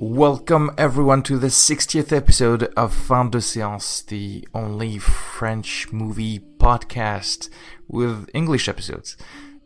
[0.00, 7.48] Welcome everyone to the 60th episode of Fin de Séance, the only French movie podcast
[7.86, 9.16] with English episodes.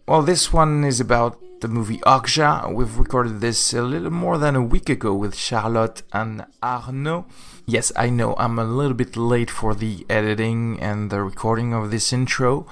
[0.07, 2.75] Well, this one is about the movie Okja.
[2.75, 7.25] We've recorded this a little more than a week ago with Charlotte and Arnaud.
[7.65, 11.91] Yes, I know I'm a little bit late for the editing and the recording of
[11.91, 12.67] this intro,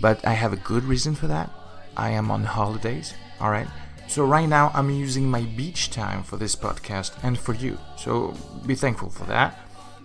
[0.00, 1.50] but I have a good reason for that.
[1.96, 3.68] I am on holidays, alright?
[4.08, 7.78] So right now I'm using my beach time for this podcast and for you.
[7.96, 8.34] So
[8.66, 9.58] be thankful for that.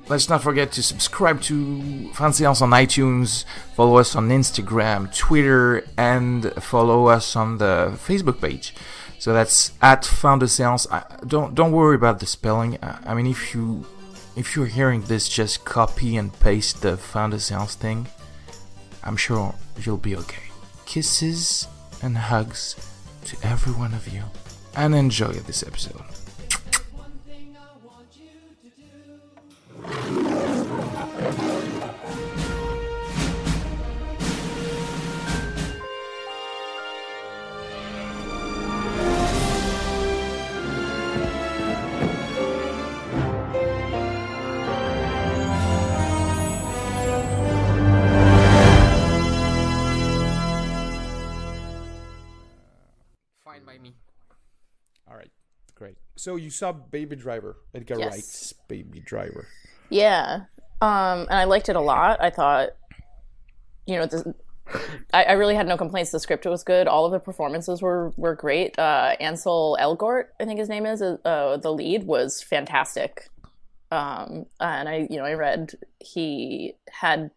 [0.07, 3.43] Let's not forget to subscribe to de on iTunes,
[3.75, 8.73] follow us on Instagram, Twitter, and follow us on the Facebook page.
[9.19, 10.87] So that's at Fin de Séance.
[10.89, 12.77] I, don't don't worry about the spelling.
[12.81, 13.85] I, I mean, if you
[14.37, 18.07] if you're hearing this, just copy and paste the Fin de Séance thing.
[19.03, 20.43] I'm sure you'll be okay.
[20.85, 21.67] Kisses
[22.01, 22.75] and hugs
[23.25, 24.23] to every one of you,
[24.75, 26.03] and enjoy this episode.
[56.17, 58.11] So you saw Baby Driver, Edgar Yes.
[58.11, 59.47] Wright's Baby Driver.
[59.89, 60.41] Yeah.
[60.81, 62.21] Um, and I liked it a lot.
[62.21, 62.69] I thought,
[63.85, 64.35] you know, the,
[65.13, 66.11] I, I really had no complaints.
[66.11, 66.87] The script was good.
[66.87, 68.77] All of the performances were were great.
[68.77, 73.29] Uh, Ansel Elgort, I think his name is, uh, the lead was fantastic.
[73.91, 77.31] Um, and I, you know, I read he had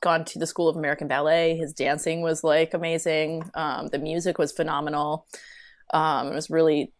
[0.00, 1.56] gone to the School of American Ballet.
[1.56, 3.50] His dancing was like amazing.
[3.54, 5.26] Um, the music was phenomenal.
[5.92, 6.92] Um, it was really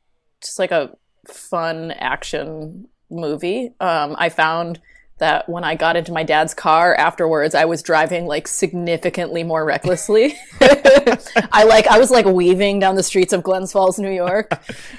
[0.43, 0.91] just like a
[1.27, 3.75] fun action movie.
[3.81, 4.81] Um, I found
[5.21, 9.65] that when I got into my dad's car afterwards, I was driving like significantly more
[9.65, 10.35] recklessly.
[10.61, 14.51] I like I was like weaving down the streets of Glens Falls, New York.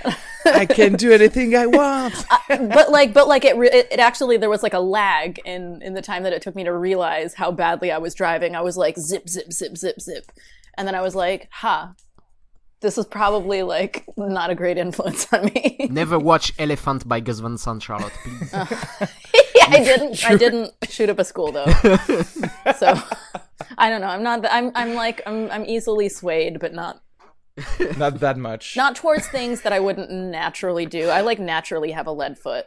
[0.46, 2.26] I can do anything I want.
[2.48, 5.96] but like but like it, it it actually there was like a lag in in
[5.96, 8.56] the time that it took me to realize how badly I was driving.
[8.56, 10.32] I was like zip zip zip zip zip.
[10.78, 11.94] And then I was like, "Ha.
[12.82, 17.40] This is probably like not a great influence on me." Never watch Elephant by Gus
[17.40, 18.54] Van Sant, Charlotte, please.
[18.54, 18.66] Uh,
[19.56, 20.26] yeah, I didn't.
[20.26, 21.66] I didn't shoot up a school though.
[22.78, 23.00] so
[23.78, 24.08] I don't know.
[24.08, 24.46] I'm not.
[24.50, 24.72] I'm.
[24.76, 25.22] I'm like.
[25.26, 25.50] I'm.
[25.52, 27.02] I'm easily swayed, but not
[27.98, 28.76] Not that much.
[28.76, 31.10] not towards things that I wouldn't naturally do.
[31.10, 32.66] I like naturally have a lead foot.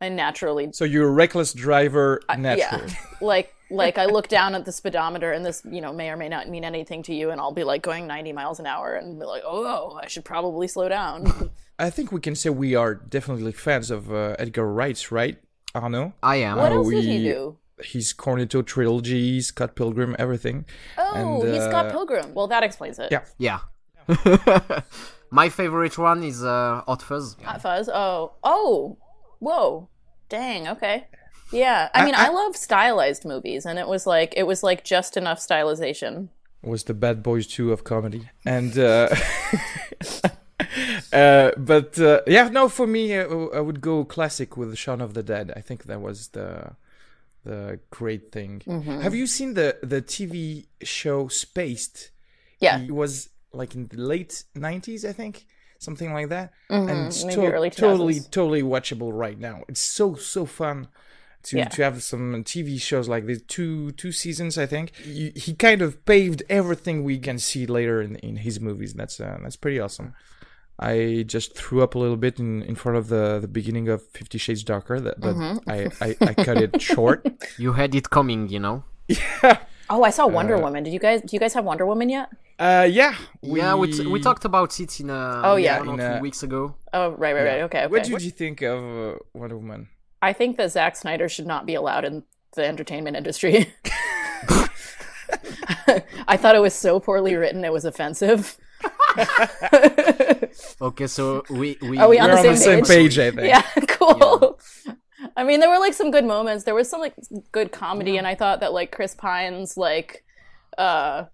[0.00, 0.68] I naturally.
[0.72, 2.36] So you're a reckless driver Yeah.
[2.36, 2.92] naturally.
[3.20, 6.28] Like like I look down at the speedometer, and this you know may or may
[6.28, 9.18] not mean anything to you, and I'll be like going 90 miles an hour, and
[9.18, 11.50] be like, oh, I should probably slow down.
[11.78, 15.36] I think we can say we are definitely fans of uh, Edgar Wright's, right?
[15.74, 16.14] Arnaud?
[16.22, 16.56] I am.
[16.56, 17.58] what Oh, else did he we- do?
[17.82, 20.64] His Cornetto trilogy, Scott Pilgrim, everything.
[20.96, 22.32] Oh, and, he's uh, Scott Pilgrim.
[22.32, 23.12] Well, that explains it.
[23.12, 23.24] Yeah.
[23.36, 23.58] Yeah.
[25.30, 27.36] My favorite one is uh, Hot Fuzz.
[27.42, 27.90] Hot Fuzz.
[27.92, 28.96] Oh, oh,
[29.40, 29.88] whoa,
[30.28, 30.68] dang.
[30.68, 31.06] Okay,
[31.52, 31.88] yeah.
[31.94, 35.38] I mean, I, love stylized movies, and it was like it was like just enough
[35.38, 36.28] stylization.
[36.62, 38.28] was the Bad Boys 2 of comedy.
[38.44, 39.08] And uh,
[41.12, 45.14] uh but uh, yeah, no for me uh, I would go classic with Shaun of
[45.14, 45.52] the Dead.
[45.56, 46.72] I think that was the
[47.44, 48.62] the great thing.
[48.66, 49.00] Mm-hmm.
[49.00, 52.10] Have you seen the the TV show Spaced?
[52.58, 55.46] Yeah, It was like in the late 90s, I think.
[55.78, 56.52] Something like that.
[56.70, 59.62] Mhm, And it's to- totally totally watchable right now.
[59.68, 60.88] It's so so fun
[61.46, 61.68] to, Yeah.
[61.68, 64.94] to have some TV shows like the Two two seasons, I think.
[64.96, 68.94] He, he kind of paved everything we can see later in, in his movies.
[68.94, 70.14] That's uh, that's pretty awesome.
[70.78, 74.02] I just threw up a little bit in, in front of the, the beginning of
[74.18, 75.70] Fifty Shades Darker, that, but Mm-hmm.
[75.70, 77.26] I, I, I cut it short.
[77.58, 78.84] You had it coming, you know.
[79.08, 79.58] yeah
[79.88, 80.82] Oh, I saw Wonder Woman.
[80.82, 81.20] Did you guys?
[81.22, 82.28] Do you guys have Wonder Woman yet?
[82.58, 85.78] Uh, yeah, yeah, we, t- we talked about it in uh, Oh, yeah.
[85.78, 86.74] one or In, two uh, weeks ago.
[86.92, 87.60] Oh, right, right, right.
[87.68, 87.86] Okay, okay.
[87.86, 89.88] What did you think of uh, Wonder Woman?
[90.26, 92.24] I think that Zack Snyder should not be allowed in
[92.56, 93.72] the entertainment industry.
[96.28, 98.56] I thought it was so poorly written; it was offensive.
[100.80, 103.16] Okay, so we we Are we on We're the on same the same page?
[103.16, 103.48] page, I think.
[103.48, 104.58] yeah cool
[105.36, 107.14] i mean there were like some good moments there was some like
[107.52, 110.24] good comedy and i thought that like chris pine's like
[110.78, 111.24] uh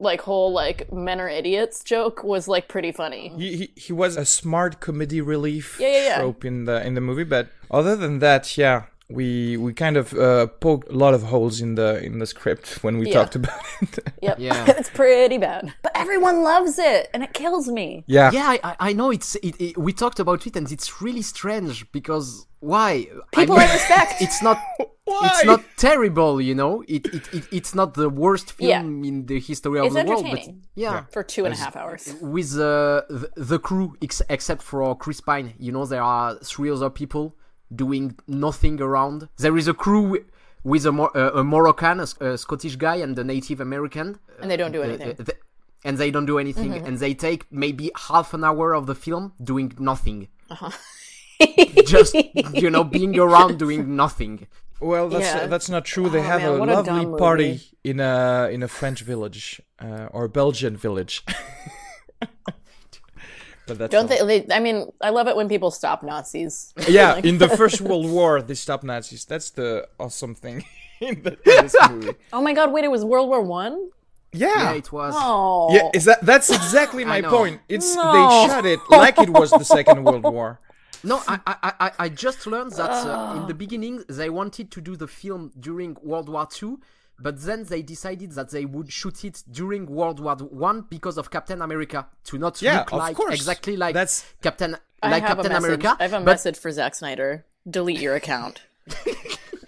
[0.00, 4.16] like whole like men are idiots joke was like pretty funny He, he he was
[4.16, 6.18] a smart comedy relief Yeah, yeah, yeah.
[6.20, 10.12] trope in the in the movie, but other than that, yeah, we we kind of
[10.14, 13.14] uh, poked a lot of holes in the in the script when we Yeah.
[13.18, 13.98] talked about it.
[14.22, 14.36] Yep.
[14.38, 14.64] Yeah.
[14.78, 15.72] it's pretty bad.
[15.82, 18.04] But everyone loves it, and it kills me.
[18.06, 18.30] yeah.
[18.32, 19.34] Yeah, I, I- I know it's.
[19.36, 23.06] It, it, we talked about it, and it's really strange because why?
[23.32, 24.14] People I I respect.
[24.20, 24.58] It's not.
[25.10, 26.84] It's not terrible, you know.
[26.86, 28.80] It, it, it it's not the worst Yeah.
[28.82, 30.66] film in the history of It's the world, but entertaining.
[30.74, 31.04] yeah.
[31.10, 32.14] For two and a half hours.
[32.20, 36.70] With uh, the, the crew, ex- except for Chris Pine, you know, there are three
[36.70, 37.34] other people
[37.74, 39.28] doing nothing around.
[39.38, 40.18] There is a crew
[40.62, 44.18] with a, Mor- uh, a Moroccan, a, S- a Scottish guy, and a Native American.
[44.42, 45.12] And they don't do Uh, anything.
[45.12, 45.38] uh, th-
[45.84, 49.32] and they don't do anything, and they take maybe half an hour of the film
[49.42, 50.28] doing nothing.
[51.86, 52.14] Just
[52.54, 54.46] you know, being around doing nothing.
[54.80, 55.46] Well, that's Yeah.
[55.46, 56.08] that's not true.
[56.08, 57.70] They Oh, have man, a what a lovely party movie.
[57.84, 61.24] in a in a French village uh, or Belgian village.
[63.66, 64.26] but that's Don't all.
[64.26, 64.54] they, they?
[64.54, 66.72] I mean, I love it when people stop Nazis.
[66.88, 69.24] Yeah, Like- in the First World War, they stopped Nazis.
[69.24, 70.64] That's the awesome thing
[71.00, 72.14] in, the, in this movie.
[72.32, 72.72] Oh my God!
[72.72, 73.90] Wait, it was World War One.
[74.32, 74.74] Yeah, Yeah.
[74.74, 75.14] it was.
[75.16, 77.60] Oh, Yeah, is that that's exactly my point.
[77.68, 78.12] It's No.
[78.12, 80.60] they shot it like it was the Second World War.
[81.04, 84.80] No, I, I, I, I just learned that uh, in the beginning they wanted to
[84.80, 86.80] do the film during World War Two,
[87.18, 91.30] but then they decided that they would shoot it during World War One because of
[91.30, 93.34] Captain America to not Yeah, look like course.
[93.34, 95.56] exactly like That's- Captain I like have Captain a.
[95.58, 95.96] America.
[95.98, 97.44] I have a but message for Zack Snyder.
[97.68, 98.62] Delete your account.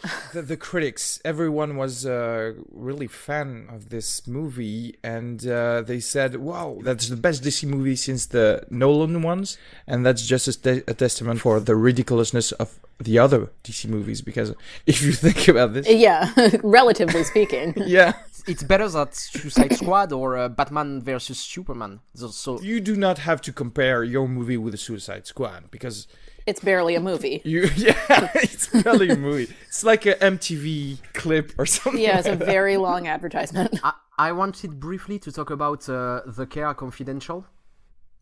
[0.32, 6.37] The, the critics, everyone was uh, really fan of this movie, and uh, they said,
[6.37, 9.58] "Wow, that's the best DC movie since the Nolan ones,"
[9.88, 14.23] and that's just a, te- a testament for the ridiculousness of the other DC movies.
[14.23, 14.55] Because
[14.87, 16.31] if you think about this, Yeah,
[16.62, 17.75] relatively speaking.
[17.76, 18.12] yeah,
[18.46, 22.00] it's better than Suicide Squad or uh, Batman versus Superman.
[22.14, 26.06] So, so you do not have to compare your movie with the Suicide Squad because
[26.50, 27.41] It's barely a movie.
[27.52, 29.49] you, yeah, it's really a movie.
[29.69, 32.02] It's like a MTV clip or something.
[32.02, 32.44] Yeah, it's a like that.
[32.47, 33.79] very long advertisement.
[33.85, 37.47] I, I wanted briefly to talk about uh, the Caire Confidential.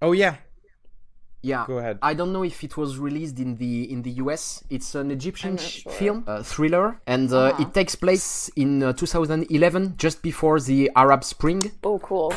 [0.03, 0.37] Oh yeah,
[1.41, 1.99] Yeah, Go ahead.
[2.03, 4.63] I don't know if it was released in the in the US.
[4.69, 5.93] It's an Egyptian sure.
[5.93, 11.23] film, uh, thriller, and uh, it takes place in uh, 2011, just before the Arab
[11.25, 12.35] Spring, oh, cool.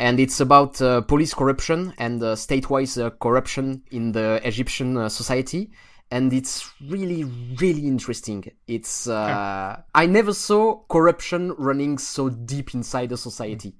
[0.00, 5.08] And it's about uh, police corruption and uh, state-wise uh, corruption in the Egyptian uh,
[5.08, 5.70] society.
[6.10, 8.50] And it's really, really interesting.
[8.66, 13.76] It's uh, I never saw corruption running so deep inside a society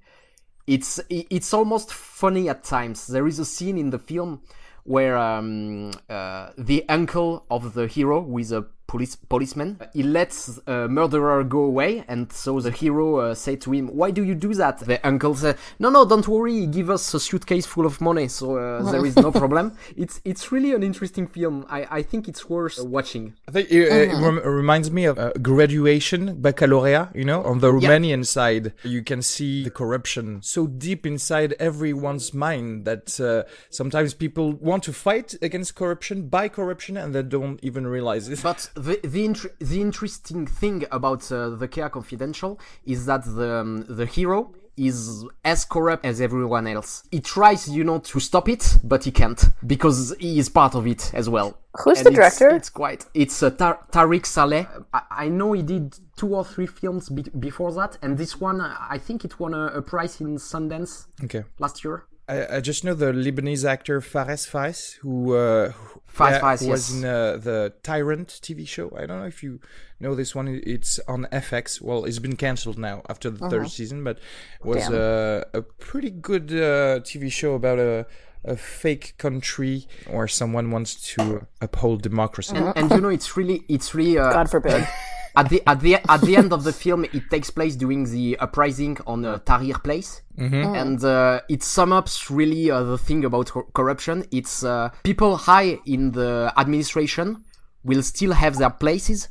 [0.71, 3.09] it's it's almost funny at times.
[3.09, 4.43] There is a scene in the film
[4.85, 10.89] where um, uh, the uncle of the hero, is a police policeman, he lets a
[10.89, 14.53] murderer go away, and so the hero uh, said to him, "Why do you do
[14.55, 16.67] that?" The uncle said, "No, no, don't worry.
[16.67, 20.51] Give us a suitcase full of money, so uh, there is no problem." It's it's
[20.55, 21.57] really an interesting film.
[21.79, 23.25] I I think it's worth watching.
[23.49, 27.15] I think it, it rem- reminds me of uh, graduation, baccalaureate.
[27.15, 32.35] You know, on the Romanian side, you can see the corruption so deep inside everyone's
[32.35, 37.61] mind that uh, sometimes people want to fight against corruption by corruption and they don't
[37.63, 38.41] even realize it.
[38.43, 42.53] But the the, inter- the interesting thing about uh, the Caire Confidential
[42.85, 44.39] is that the um, the hero
[44.77, 47.03] is as corrupt as everyone else.
[47.11, 50.87] He tries, you know, to stop it, but he can't because he is part of
[50.87, 51.59] it as well.
[51.85, 52.57] Who's And the it's- director?
[52.57, 53.05] It's quite.
[53.13, 54.67] It's uh, Tar- Tarik Saleh.
[54.95, 58.61] I-, I know he did two or three films be- before that, and this one,
[58.63, 61.45] I think it won a, a prize in Sundance Okay.
[61.59, 62.05] last year.
[62.31, 66.91] I, I just know the Lebanese actor Fares Fares, who, uh, who, Fares Fares, was
[66.91, 66.91] yes.
[66.93, 68.93] in uh, the Tyrant TV show.
[68.97, 69.59] I don't know if you
[69.99, 70.61] know this one.
[70.65, 71.81] It's on FX.
[71.81, 74.19] Well, it's been cancelled now after the third season, but
[74.61, 78.07] it was uh, a pretty good uh, TV show about a,
[78.45, 82.57] a fake country where someone wants to uphold democracy.
[82.57, 84.19] And you know, it's really, it's really.
[84.19, 84.87] Uh, God forbid.
[85.37, 88.37] at the at the at the end of the film, it takes place during the
[88.39, 93.51] uprising on uh, Tahrir Place, and uh, it sums up really uh, the thing about
[93.51, 94.25] cor- corruption.
[94.33, 97.45] It's uh, people high in the administration
[97.83, 99.29] will still have their places,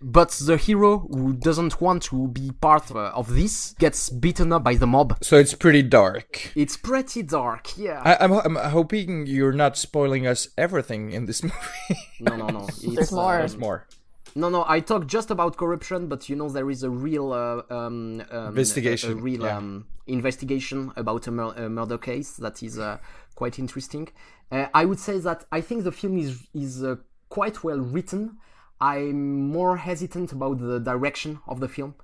[0.00, 4.64] but the hero who doesn't want to be part uh, of this gets beaten up
[4.64, 5.18] by the mob.
[5.20, 6.50] So it's pretty dark.
[6.56, 8.00] It's pretty dark, yeah.
[8.02, 12.00] I, I'm, I'm hoping you're not spoiling us everything in this movie.
[12.20, 12.66] no, no, no.
[12.68, 13.34] It's, There's more.
[13.34, 13.86] uh, There's more.
[14.34, 17.62] No, no, I talk just about corruption, but you know there is a real uh,
[17.72, 19.56] um, um, Investigation, a, a real yeah.
[19.56, 22.98] um, investigation about a, mur- a murder case that is uh,
[23.34, 24.08] quite interesting.
[24.52, 26.96] Uh, I would say that I think the film is is uh,
[27.28, 28.38] quite well written.
[28.80, 31.94] I'm more hesitant about the direction of the film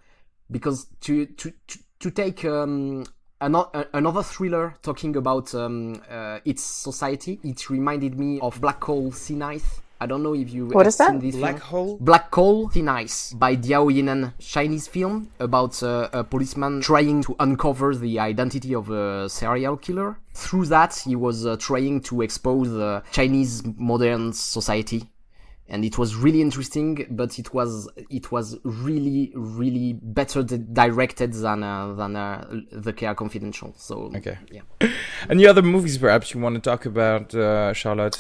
[0.50, 3.04] because to to to, to take um,
[3.40, 9.12] another another thriller talking about um, uh, its society, it reminded me of Black Coal
[9.12, 11.10] Thin Ice I don't know if you What have is that?
[11.10, 11.68] seen this Black film.
[11.70, 11.98] Hole.
[12.00, 17.34] Black Coal Thin Ice by Diao Yinan, Chinese film about uh, a policeman trying to
[17.40, 20.18] uncover the identity of a serial killer.
[20.34, 25.08] Through that, he was uh, trying to expose the Chinese modern society.
[25.68, 31.32] And it was really interesting, but it was it was really really better di- directed
[31.32, 33.74] than uh, than uh, the Caire Confidential.
[33.76, 34.38] So Okay.
[34.52, 34.60] yeah.
[35.28, 38.16] Any other movies perhaps you want to talk about, uh, Charlotte?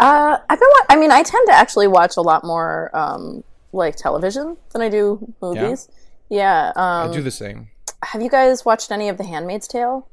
[0.00, 0.68] Uh, I've been.
[0.68, 4.82] Wa- I mean, I tend to actually watch a lot more um, like television than
[4.82, 5.88] I do movies.
[6.28, 6.72] Yeah.
[6.76, 7.68] um, I do the same.
[8.04, 10.08] have you guys watched any of The Handmaid's Tale?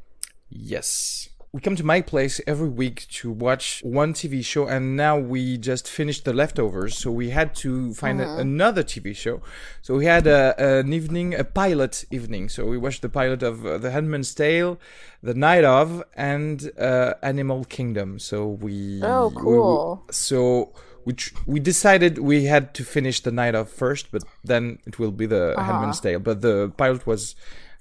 [0.49, 1.29] Yes.
[1.51, 5.57] We come to my place every week to watch one TV show, and now we
[5.57, 9.41] just finished The Leftovers, so we had to find a- another TV show.
[9.81, 12.49] So we had a, an evening, a pilot evening.
[12.49, 14.77] So we watched the pilot of uh, The Handmaid's Tale,
[15.23, 18.19] The Night of, and uh, Animal Kingdom.
[18.19, 19.01] So we.
[19.01, 20.03] Oh, we- we- cool.
[20.11, 20.71] so
[21.03, 24.99] we tr- we decided we had to finish The Night of first, but then it
[24.99, 25.63] will be The Uh-huh.
[25.73, 26.19] Handmaid's Tale.
[26.19, 27.35] But the pilot was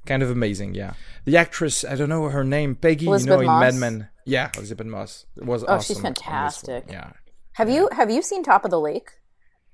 [0.09, 0.93] kind of amazing, yeah.
[1.27, 3.73] The actress, I don't know her name, Peggy, Elizabeth you know, in Moss?
[3.75, 4.09] Mad Men.
[4.25, 5.27] Yeah, Elisabeth Moss.
[5.37, 5.87] It was Oh, awesome.
[5.87, 6.85] she's in this fantastic.
[6.89, 7.11] Yeah.
[7.53, 9.09] Have you Have you seen Top of the Lake?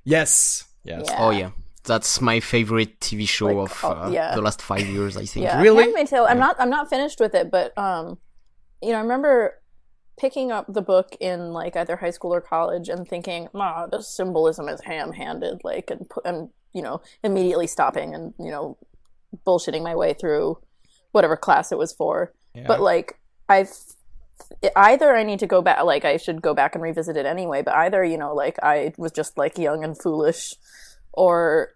[0.05, 0.65] Yes.
[0.85, 1.07] Yes.
[1.09, 1.17] Yeah.
[1.25, 1.51] Oh yeah,
[1.85, 4.35] that's my favorite TV show Like, of oh, uh, yeah.
[4.35, 5.17] the last five years.
[5.17, 5.45] I think.
[5.45, 5.87] Yeah, Really?
[6.07, 6.27] Tale.
[6.29, 6.57] I'm not.
[6.59, 8.19] I'm not finished with it, but um,
[8.83, 9.61] you know, I remember
[10.17, 14.03] picking up the book in like either high school or college and thinking, "Ah, the
[14.03, 18.77] symbolism is ham-handed," like, and pu- and you know, immediately stopping and you know,
[19.47, 20.59] bullshitting my way through
[21.13, 22.33] whatever class it was for.
[22.55, 22.65] Yeah.
[22.67, 23.71] But like, I've
[24.77, 27.63] either I need to go back, like, I should go back and revisit it anyway.
[27.63, 30.55] But either you know, like, I was just like young and foolish,
[31.13, 31.75] or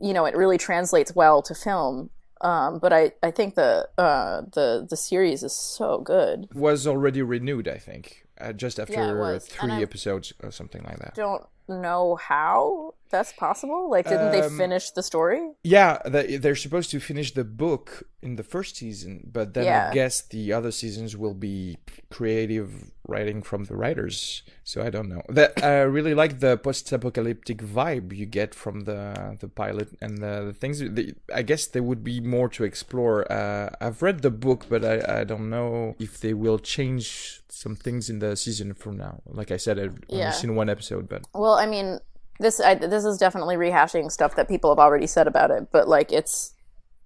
[0.00, 2.10] you know, it really translates well to film.
[2.40, 6.48] Um, but I, I think the uh, the the series is so good.
[6.54, 9.48] was already renewed, I think, uh, just after Yeah, was.
[9.60, 11.14] And three I- episodes or something like that.
[11.16, 13.90] Don't know how that's possible.
[13.90, 15.40] Like, didn't they Um, finish the story?
[15.62, 19.88] Yeah, they're supposed to finish the book in the first season, but then Yeah.
[19.90, 21.78] I guess the other seasons will be
[22.10, 24.42] creative writing from the writers.
[24.64, 25.22] So I don't know.
[25.28, 30.34] That I really like the post-apocalyptic vibe you get from the the pilot and the,
[30.48, 30.80] the things.
[30.80, 33.30] The, I guess there would be more to explore.
[33.32, 37.74] Uh, I've read the book, but I, I don't know if they will change some
[37.76, 39.14] things in the season from now.
[39.26, 42.00] Like I said, I've only seen one episode, but Well, I mean,
[42.40, 45.68] this I, this is definitely rehashing stuff that people have already said about it.
[45.72, 46.54] But like, it's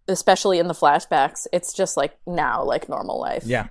[0.09, 3.45] especially in the flashbacks, it's just like now, like normal life.
[3.47, 3.69] yeah,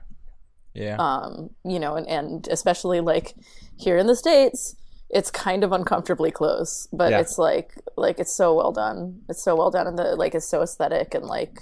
[0.73, 0.95] yeah.
[0.97, 3.35] um you know and, and especially like
[3.77, 4.75] here in the states
[5.09, 7.19] it's kind of uncomfortably close but Yeah.
[7.19, 10.47] it's like like it's so well done it's so well done and the like it's
[10.47, 11.59] so aesthetic and like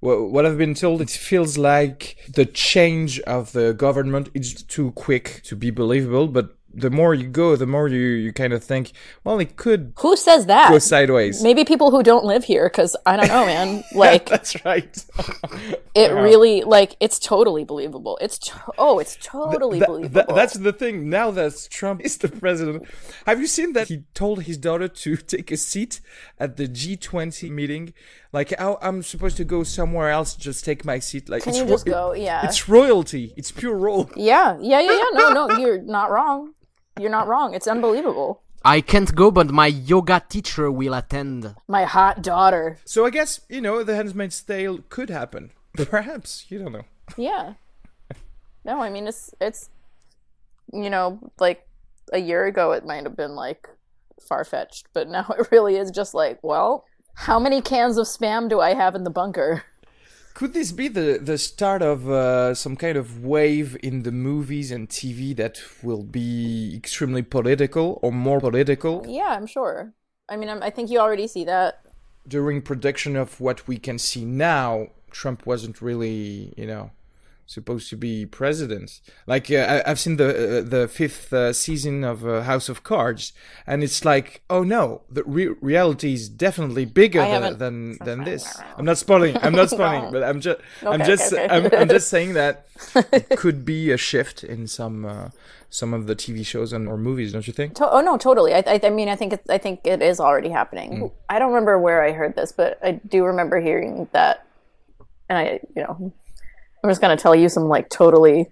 [0.00, 4.92] Well, what I've been told, it feels like the change of the government is too
[4.92, 6.28] quick to be believable.
[6.28, 8.92] But the more you go, the more you, you kind of think,
[9.24, 11.42] well, it could who says that go sideways.
[11.42, 14.94] maybe people who don't live here because i don't know man like That's right.
[15.94, 20.72] it really like it's totally believable it's to- oh it's totally believable that- that's the
[20.72, 21.08] thing.
[21.08, 22.84] Now that Trump is the president,
[23.26, 26.00] have you seen that he told his daughter to take a seat
[26.38, 27.94] at the G20 meeting?
[28.32, 31.28] Like, I'm supposed to go somewhere else, just take my seat.
[31.30, 33.32] Like, can it's you ro- just go yeah It's royalty.
[33.36, 34.20] It's pure royalty.
[34.22, 36.52] yeah yeah yeah yeah no no you're not wrong
[36.98, 41.54] you're not wrong it's unbelievable I can't go, but my yoga teacher will attend.
[41.68, 45.52] my hot daughter So I guess you know the Handmaid's Tale could happen.
[45.76, 46.86] Perhaps you don't know.
[47.16, 47.54] Yeah.
[48.64, 49.70] No, I mean it's it's
[50.72, 51.66] you know, like
[52.12, 53.68] a year ago it might have been like
[54.20, 56.84] far fetched, but now it really is just like, well,
[57.14, 59.64] how many cans of spam do I have in the bunker?
[60.36, 64.70] Could this be the the start of uh, some kind of wave in the movies
[64.70, 69.94] and TV that will be extremely political or more political Yeah, I'm sure.
[70.28, 71.80] I mean, I'm, I think you already see that.
[72.28, 74.88] during production of what we can see now?
[75.10, 76.90] Trump wasn't really, you know,
[77.46, 79.00] supposed to be president.
[79.26, 82.82] Like uh, I, I've seen the uh, the fifth uh, season of uh, House of
[82.82, 83.32] Cards,
[83.66, 88.60] and it's like, oh no, the re- reality is definitely bigger than than, than this.
[88.76, 89.36] I'm not spoiling.
[89.38, 91.76] I'm not spoiling, but I'm just I'm just okay, okay.
[91.76, 92.66] I'm, I'm just saying that
[93.12, 95.28] it could be a shift in some uh,
[95.70, 97.74] some of the TV shows and or movies, don't you think?
[97.76, 98.54] To- oh no, totally.
[98.54, 101.10] I, I, I mean, I think it's, I think it is already happening.
[101.28, 104.46] I don't remember where I heard this, but I do remember hearing that.
[105.28, 106.12] And I, you know,
[106.86, 108.46] I'm just gonna tell you some like totally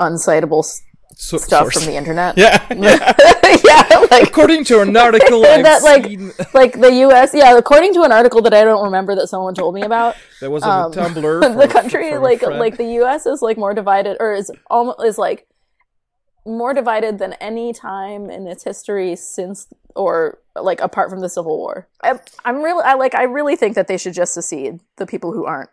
[0.00, 0.82] uncitable s-
[1.14, 1.74] So, stuff source.
[1.74, 2.36] from the internet.
[2.44, 3.14] yeah, yeah.
[3.64, 7.30] yeah, like According to an article that like seen, like the U.S.
[7.34, 10.50] Yeah, according to an article that I don't remember that someone told me about, there
[10.50, 11.44] was a Tumblr.
[11.44, 13.26] um, the country a like like the U.S.
[13.26, 15.46] is like more divided or is almost is like
[16.44, 21.58] more divided than any time in its history since or like apart from the Civil
[21.58, 21.86] War.
[22.02, 25.32] I, I'm really I like I really think that they should just secede the people
[25.32, 25.70] who aren't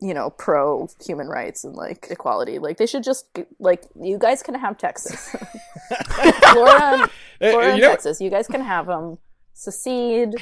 [0.00, 2.58] you know pro human rights and like equality.
[2.58, 3.26] Like they should just
[3.58, 5.30] like you guys can have texas.
[6.52, 8.20] Florida, florida you know- texas.
[8.20, 9.18] You guys can have them
[9.54, 10.34] secede.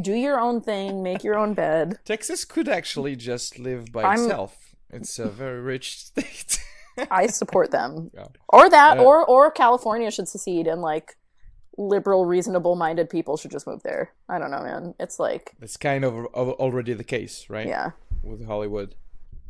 [0.00, 1.02] Do your own thing.
[1.02, 1.98] Make your own bed.
[2.04, 4.74] Texas could actually just live by I'm- itself.
[4.90, 6.58] It's a very rich state.
[7.10, 8.10] i support them.
[8.14, 8.26] Yeah.
[8.48, 11.16] or that Uh, or or california should secede and like
[11.76, 14.12] liberal reasonable minded people should just move there.
[14.28, 14.94] I don't know man.
[15.00, 17.66] It's like it's kind of al- already the case, right?
[17.66, 17.90] yeah.
[18.22, 18.94] With Hollywood.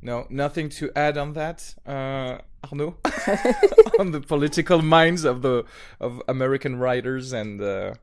[0.04, 2.99] No, nothing to add on that, uh, Arnaud.
[3.99, 5.64] on the political minds of the
[5.99, 7.94] of American writers and uh,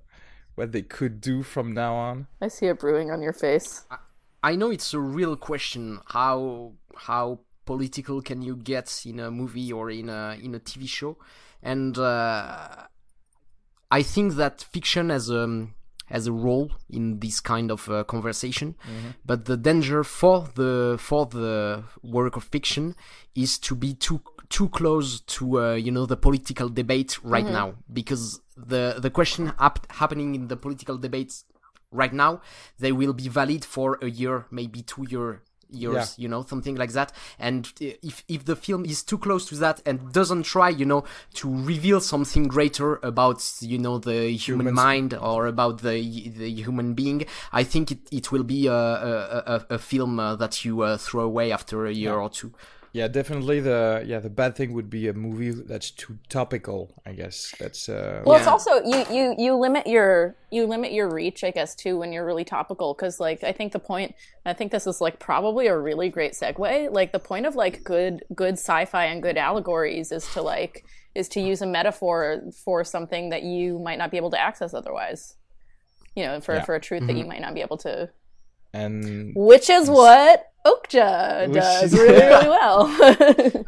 [0.55, 2.27] what they could do from now on.
[2.41, 3.85] i see a brewing on your face
[4.43, 9.71] I know it's a real question how how political can you get in a movie
[9.71, 11.17] or in a in a TV show,
[11.61, 12.67] and uh,
[13.91, 15.67] I think that fiction has a
[16.11, 18.75] has a role in this kind of uh, conversation.
[19.25, 22.95] But the danger for the for the work of fiction
[23.35, 27.75] is to be too too close to uh, you know the political debate right now.
[27.91, 31.45] Because the the question hap- happening in the political debates
[31.93, 32.41] right now
[32.79, 35.41] they will be valid for a year maybe two year
[35.71, 37.11] years you know something like that.
[37.39, 41.03] And if if the film is too close to that and doesn't try you know
[41.35, 46.93] to reveal something greater about you know the human mind or about the the human
[46.93, 50.81] being i think it, it will be a a, a, a film uh, that you
[50.81, 52.51] uh, throw away after a year or two
[52.93, 53.61] Yeah, definitely.
[53.61, 57.01] The yeah, the bad thing would be a movie that's too topical.
[57.05, 61.09] I guess that's uh, Well, it's also you you you limit your you limit your
[61.09, 62.93] reach, I guess, too, when you're really topical.
[62.93, 64.13] Because like I think the point,
[64.45, 66.91] I think this is like probably a really great segue.
[66.93, 70.83] Like the point of like good good sci-fi and good allegories is to like
[71.15, 74.73] is to use a metaphor for something that you might not be able to access
[74.73, 75.35] otherwise.
[76.13, 76.65] You know, for Yeah.
[76.65, 78.09] for a truth that you might not be able to.
[78.73, 82.87] And Which is what Okja does is- really really well,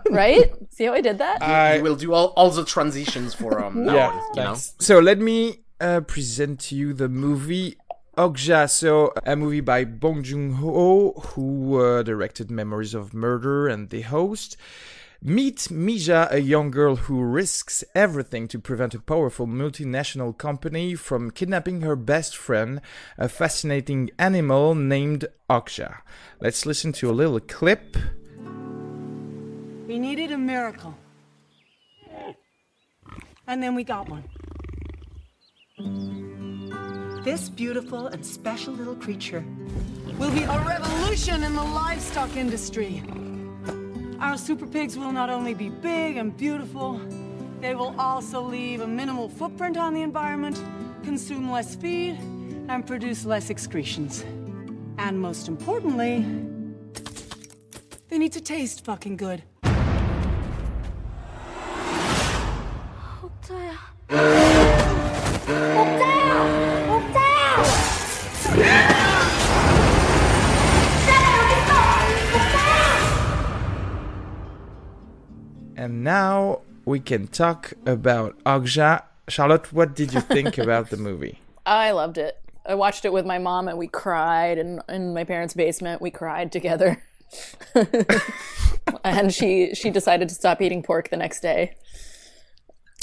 [0.10, 0.52] right?
[0.72, 1.42] See how I did that?
[1.42, 4.12] I will do all, all the transitions for um now yeah.
[4.14, 4.74] you know thanks.
[4.80, 7.78] So let me uh, present to you the movie
[8.18, 8.70] Okja.
[8.70, 14.02] So a movie by Bong Joon Ho, who uh, directed Memories of Murder and The
[14.02, 14.56] Host.
[15.26, 21.32] Meet Mija, a young girl who risks everything to prevent a powerful multinational company from
[21.32, 22.82] kidnapping her best friend,
[23.18, 26.00] a fascinating animal named Okja.
[26.42, 27.96] Let's listen to a little clip.
[29.88, 30.94] We needed a miracle.
[33.48, 34.26] And then we got one.
[37.24, 39.46] This beautiful and special little creature
[40.20, 43.02] will be a revolution in the livestock industry.
[44.24, 47.02] Our super pigs will not only be big and beautiful,
[47.60, 50.64] they will also leave a minimal footprint on the environment,
[51.04, 52.18] consume less feed,
[52.70, 54.24] and produce less excretions.
[54.98, 56.26] And most importantly,
[58.08, 59.44] they need to taste fucking good.
[64.10, 64.43] Oh,
[75.84, 79.04] And now we can talk about Okja.
[79.28, 81.42] Charlotte, what did you think about the movie?
[81.66, 82.40] I loved it.
[82.66, 86.10] I watched it with my mom and we cried and in my parents' basement we
[86.10, 87.04] cried together.
[89.04, 91.76] and she she decided to stop eating pork the next day.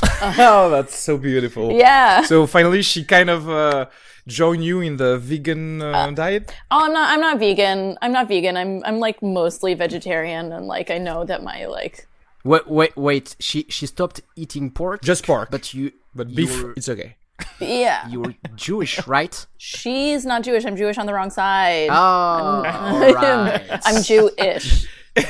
[0.22, 1.72] oh, that's so beautiful.
[1.72, 2.22] Yeah.
[2.22, 3.86] So finally, she kind of uh,
[4.26, 6.50] joined you in the vegan uh, diet.
[6.70, 7.98] Oh, I'm not I'm not vegan.
[8.00, 8.56] I'm not vegan.
[8.56, 12.06] I'm I'm like mostly vegetarian and like I know that my like
[12.44, 16.74] wait wait wait she she stopped eating pork Just pork, but you but beef, you're-
[16.76, 17.16] it's okay.
[17.60, 18.06] yeah.
[18.08, 20.64] you're jewish right She's not Jewish.
[20.66, 21.88] I'm Jewish on the wrong side.
[21.90, 24.86] oh all right I'm Jewish.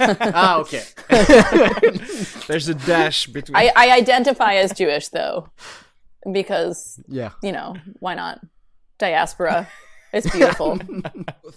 [0.00, 0.84] ah okay
[2.48, 3.56] There's a dash between.
[3.56, 5.48] I, I identify as Jewish though.
[6.32, 8.40] Because, yeah you know, why not?
[8.98, 9.68] Diaspora.
[10.12, 10.78] It's beautiful.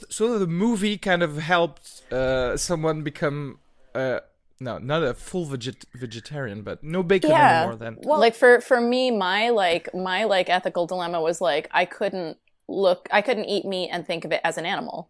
[0.10, 3.60] so the movie kind of helped uh, someone become.
[3.96, 4.20] Uh,
[4.60, 7.76] no, not a full veget- vegetarian, but no bacon anymore.
[7.76, 11.86] Then well, like for for me, my like my like ethical dilemma was like I
[11.86, 12.38] couldn't
[12.68, 15.10] look, I couldn't eat meat and think of it as an animal.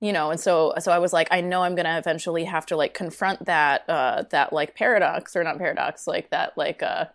[0.00, 2.76] You know, and so so I was like, I know I'm gonna eventually have to
[2.76, 7.06] like confront that uh that like paradox or not paradox, like that like uh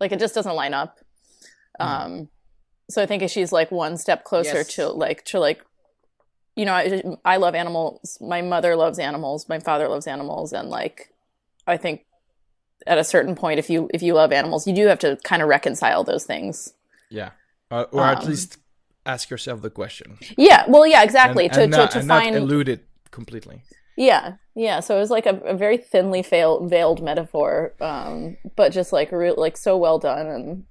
[0.00, 0.98] like it just doesn't line up.
[1.78, 2.28] Um
[2.90, 4.74] so I think she's like one step closer Yes.
[4.76, 5.62] to like to like
[6.58, 8.18] you know, I, I love animals.
[8.20, 9.48] My mother loves animals.
[9.48, 10.96] My father loves animals, and like,
[11.66, 12.04] I think
[12.86, 15.42] at a certain point, if you if you love animals, you do have to kind
[15.42, 16.74] of reconcile those things.
[17.10, 17.30] Yeah,
[17.70, 18.58] uh, or at Um, least
[19.06, 20.18] ask yourself the question.
[20.36, 21.44] Yeah, well, yeah, exactly.
[21.44, 23.62] and, to and to, not, to and find not elude it completely.
[23.96, 24.80] Yeah, yeah.
[24.80, 29.10] So it was like a, a very thinly veiled, veiled metaphor, um, but just like
[29.10, 30.26] real, like so well done.
[30.26, 30.64] And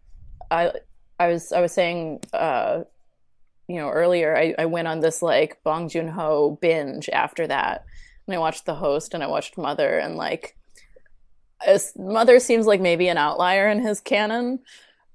[0.49, 0.71] I,
[1.19, 2.83] I was, I was saying, uh,
[3.67, 7.85] you know, earlier, I, I went on this like Bong Joon Ho binge after that,
[8.25, 10.55] and I watched The Host and I watched Mother, and like,
[11.65, 14.59] as Mother seems like maybe an outlier in his canon,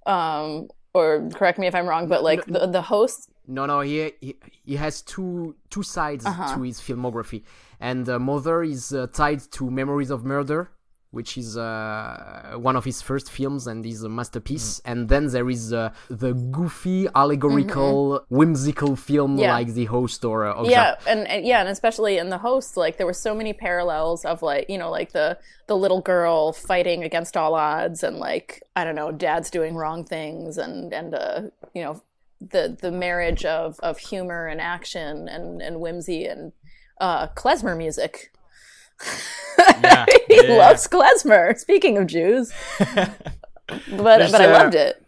[0.07, 4.13] um, or correct me if I'm wrong, but like the the Host No, no, he
[4.21, 6.55] he, he has two two sides Uh-huh.
[6.55, 7.43] to his filmography,
[7.81, 10.71] and uh, Mother is uh, tied to Memories of Murder,
[11.13, 14.81] which is uh, one of his first films and is a masterpiece.
[14.85, 19.39] And then there is uh, the goofy, allegorical, whimsical film Mm-hmm.
[19.41, 19.53] Yeah.
[19.53, 22.97] like The Host or uh, yeah and, and yeah and especially in the host like
[22.97, 27.05] there were so many parallels of like you know like the the little girl fighting
[27.05, 31.43] against all odds and like i don't know dad's doing wrong things and and uh
[31.75, 32.03] you know
[32.41, 36.53] the the marriage of of humor and action and and whimsy and
[37.01, 38.33] uh klezmer music
[39.59, 40.55] Yeah, he yeah.
[40.57, 43.17] loves klezmer speaking of jews but
[44.19, 44.99] There's, but i uh, loved it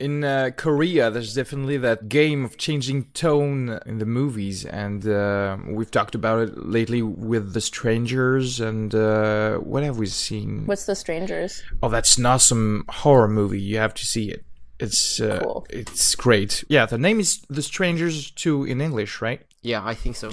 [0.00, 5.58] In uh, Korea, there's definitely that game of changing tone in the movies, and uh,
[5.76, 8.60] we've talked about it lately with The Strangers.
[8.60, 10.64] And uh, what have we seen?
[10.64, 13.60] what's the strangers Oh, that's an awesome horror movie.
[13.60, 14.42] You have to see it.
[14.78, 15.66] It's uh, Cool.
[15.68, 16.64] it's great.
[16.70, 19.40] Yeah, the name is The Strangers too in English, right?
[19.62, 20.30] yeah, I think so.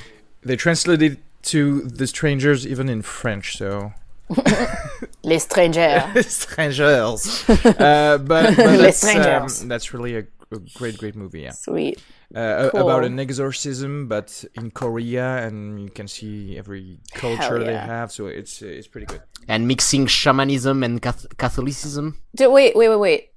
[0.47, 3.93] They translated it to The Strangers even in French, so
[5.23, 7.49] les strangers strangers.
[7.49, 11.41] uh, but but Les that's, um, that's really a, a great, great movie.
[11.41, 12.01] Yeah, sweet
[12.35, 17.75] uh, a- about an exorcism, but in Korea, and you can see every culture they
[17.75, 18.11] have.
[18.11, 19.21] So it's uh, it's pretty good.
[19.47, 21.01] And mixing shamanism and
[21.37, 22.17] Catholicism.
[22.35, 23.29] Did, wait, wait, wait, wait.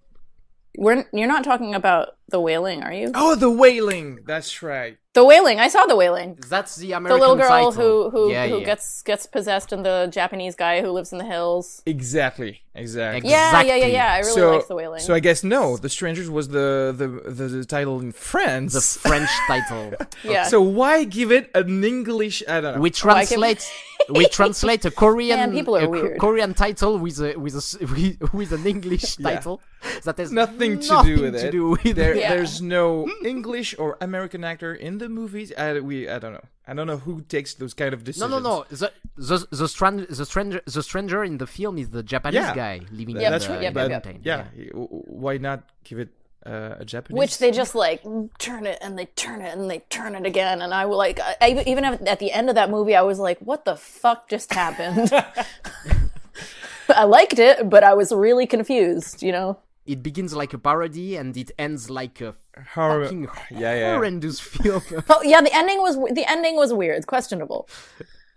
[0.77, 3.11] We're you're not talking about the wailing, are you?
[3.15, 4.21] Oh, the wailing.
[4.25, 4.97] That's right.
[5.15, 5.59] The wailing.
[5.59, 6.39] I saw the wailing.
[6.49, 7.19] That's the American.
[7.19, 7.73] The little girl title.
[7.73, 8.65] who who, yeah, who yeah.
[8.65, 11.83] gets gets possessed, and the Japanese guy who lives in the hills.
[11.87, 12.63] Exactly.
[12.73, 13.29] Exactly.
[13.29, 14.13] Yeah, yeah, yeah, yeah.
[14.13, 15.01] I really so, liked the wailing.
[15.01, 18.73] so I guess no, The Strangers was the the the, the title in France.
[18.75, 19.95] the French title.
[20.25, 20.45] yeah.
[20.45, 22.45] So why give it an English?
[22.49, 22.81] I don't know.
[22.81, 23.69] We I can- translate
[24.19, 26.19] we translate a Korean Man, people are a weird.
[26.19, 29.61] Korean title with a with a s- with, with an English title
[30.05, 31.51] that has nothing to do with to it.
[31.53, 32.15] do with there.
[32.17, 32.35] Yeah.
[32.35, 35.53] There's no English or American actor in the movies.
[35.57, 36.45] I, we, I don't know.
[36.67, 38.31] I don't know who takes those kind of No, decisions.
[38.31, 38.65] no, no.
[38.69, 42.55] The the the, stran- the stranger the stranger in the film is the Japanese Yeah.
[42.55, 43.63] guy living Yep, in That's the, right.
[43.63, 43.91] yep, in the yep.
[43.91, 44.21] mountain.
[44.25, 44.89] yeah, y- w-
[45.25, 46.11] why not give it
[46.47, 47.19] uh, a Japanese?
[47.19, 48.03] Which they just like
[48.39, 51.21] turn it and they turn it and they turn it again, and I was like,
[51.21, 53.77] I, I- even at at the end of that movie, I was like, what the
[53.77, 55.11] fuck just happened?
[56.89, 59.23] I liked it, but I was really confused.
[59.23, 59.59] You know.
[59.87, 62.35] It begins like a parody and it ends like a
[62.75, 63.95] Horror- fucking yeah, yeah.
[63.95, 64.83] horrendous film.
[65.09, 67.69] Oh yeah, the ending was the ending was weird, questionable.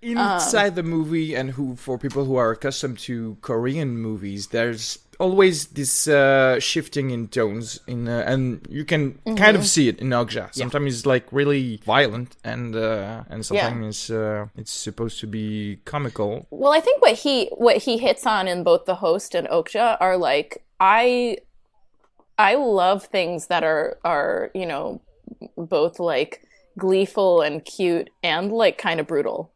[0.02, 5.68] inside the movie and who for people who are accustomed to Korean movies there's always
[5.68, 10.10] this uh, shifting in tones in uh, and you can kind of see it in
[10.10, 15.28] Okja sometimes it's like really violent and uh, and sometimes it's uh, it's supposed to
[15.28, 16.48] be comical.
[16.50, 19.98] Well, I think what he what he hits on in both the host and Okja
[20.00, 21.38] are like I
[22.38, 25.02] I love things that are are you know
[25.58, 26.42] both like
[26.78, 29.52] gleeful and cute and like kind of brutal,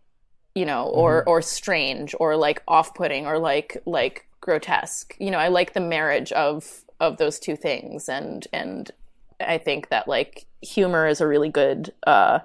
[0.56, 5.14] you know, or or strange or like off putting or like like grotesque.
[5.20, 8.90] You know, I like the marriage of of those two things and and
[9.40, 12.40] I think that like humor is a really good uh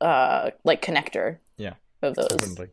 [0.00, 2.70] uh like connector yeah of those definitely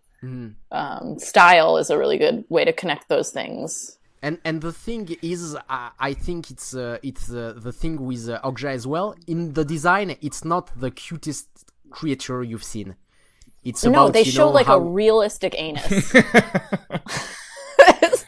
[0.71, 3.97] um, style is a really good way to connect those things.
[4.21, 8.27] And and the thing is, uh, I think it's uh, it's uh, the thing with
[8.27, 9.15] uh, Okja as well.
[9.27, 11.47] In the design, it's not the cutest
[11.89, 12.95] creature you've seen.
[13.63, 16.13] It's no, about they you show know, like how, a realistic anus.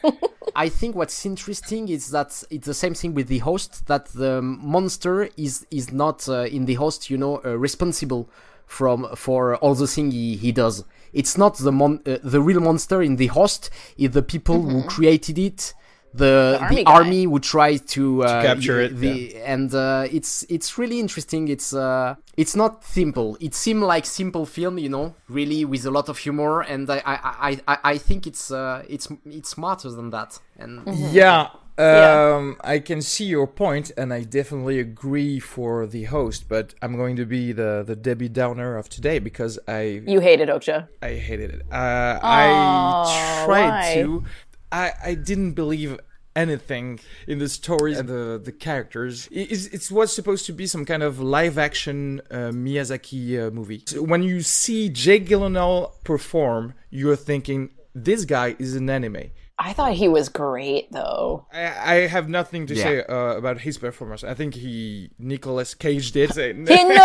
[0.56, 3.88] I think what's interesting is that it's the same thing with the host.
[3.88, 8.30] That the monster is is not uh, in the host, you know, uh, responsible
[8.66, 10.84] from for all the thing he, he does.
[11.14, 13.70] It's not the mon uh, the real monster in the host.
[13.98, 15.74] It's the people who created it.
[16.14, 20.78] The army the army who try to, uh, capture it, The, And uh, it's it's
[20.78, 21.48] really interesting.
[21.48, 23.38] It's uh it's not simple.
[23.40, 26.62] It seemed like simple film, you know, really with a lot of humor.
[26.62, 27.16] And I I,
[27.50, 30.40] I, I I think it's uh it's it's smarter than that.
[30.58, 31.48] And yeah
[31.78, 32.36] Yeah.
[32.36, 36.48] um, I can see your point, and I definitely agree for the host.
[36.48, 40.50] But I'm going to be the the Debbie Downer of today because I you hated
[40.50, 40.88] Okja.
[41.02, 41.62] I hated it.
[41.72, 43.92] Uh, I tried why?
[43.94, 44.24] to.
[44.72, 46.00] I I didn't believe
[46.36, 49.28] anything in the stories and the the characters.
[49.32, 53.84] It, it was supposed to be some kind of live action uh, Miyazaki uh, movie.
[53.86, 59.32] So when you see Jake Gyllenhaal perform, you're thinking this guy is an anime.
[59.64, 61.46] I thought he was great though.
[61.54, 62.84] I, I have nothing to Yeah.
[62.84, 64.24] say uh, about his performance.
[64.24, 66.34] I think he Nicolas Cage did.
[66.34, 66.96] Say, He no, no.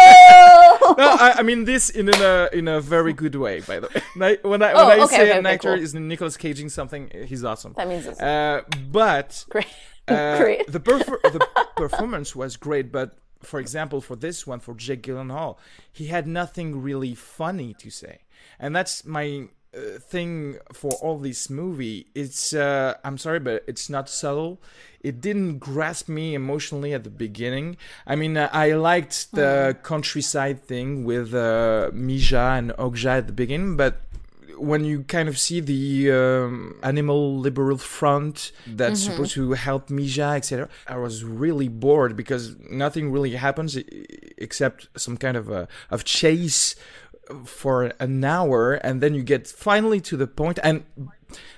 [0.99, 3.61] I, I mean this in a in a very good way.
[3.61, 5.75] By the way, Like, when I Oh, when I okay, say okay, an okay, actor
[5.75, 5.83] cool.
[5.83, 7.73] is Nicholas Caging something, he's awesome.
[7.77, 9.67] That means it's Uh, but great.
[10.09, 10.67] uh, great.
[10.71, 11.47] the perfor- the
[11.77, 15.57] performance was great, but for example, for this one, for Jake Gyllenhaal,
[15.93, 18.21] he had nothing really funny to say,
[18.59, 22.07] and that's my thing for all this movie.
[22.15, 24.61] It's uh, I'm sorry, but it's not subtle.
[25.01, 27.77] It didn't grasp me emotionally at the beginning.
[28.07, 33.33] I mean, uh, I liked the countryside thing with uh, Mija and Okja at the
[33.33, 34.01] beginning, but
[34.59, 40.37] when you kind of see the um, animal liberal front that's supposed to help Mija,
[40.37, 43.77] etc., I was really bored because nothing really happens
[44.39, 46.75] except some kind of a of chase
[47.45, 50.59] for an hour, and then you get finally to the point.
[50.63, 50.85] And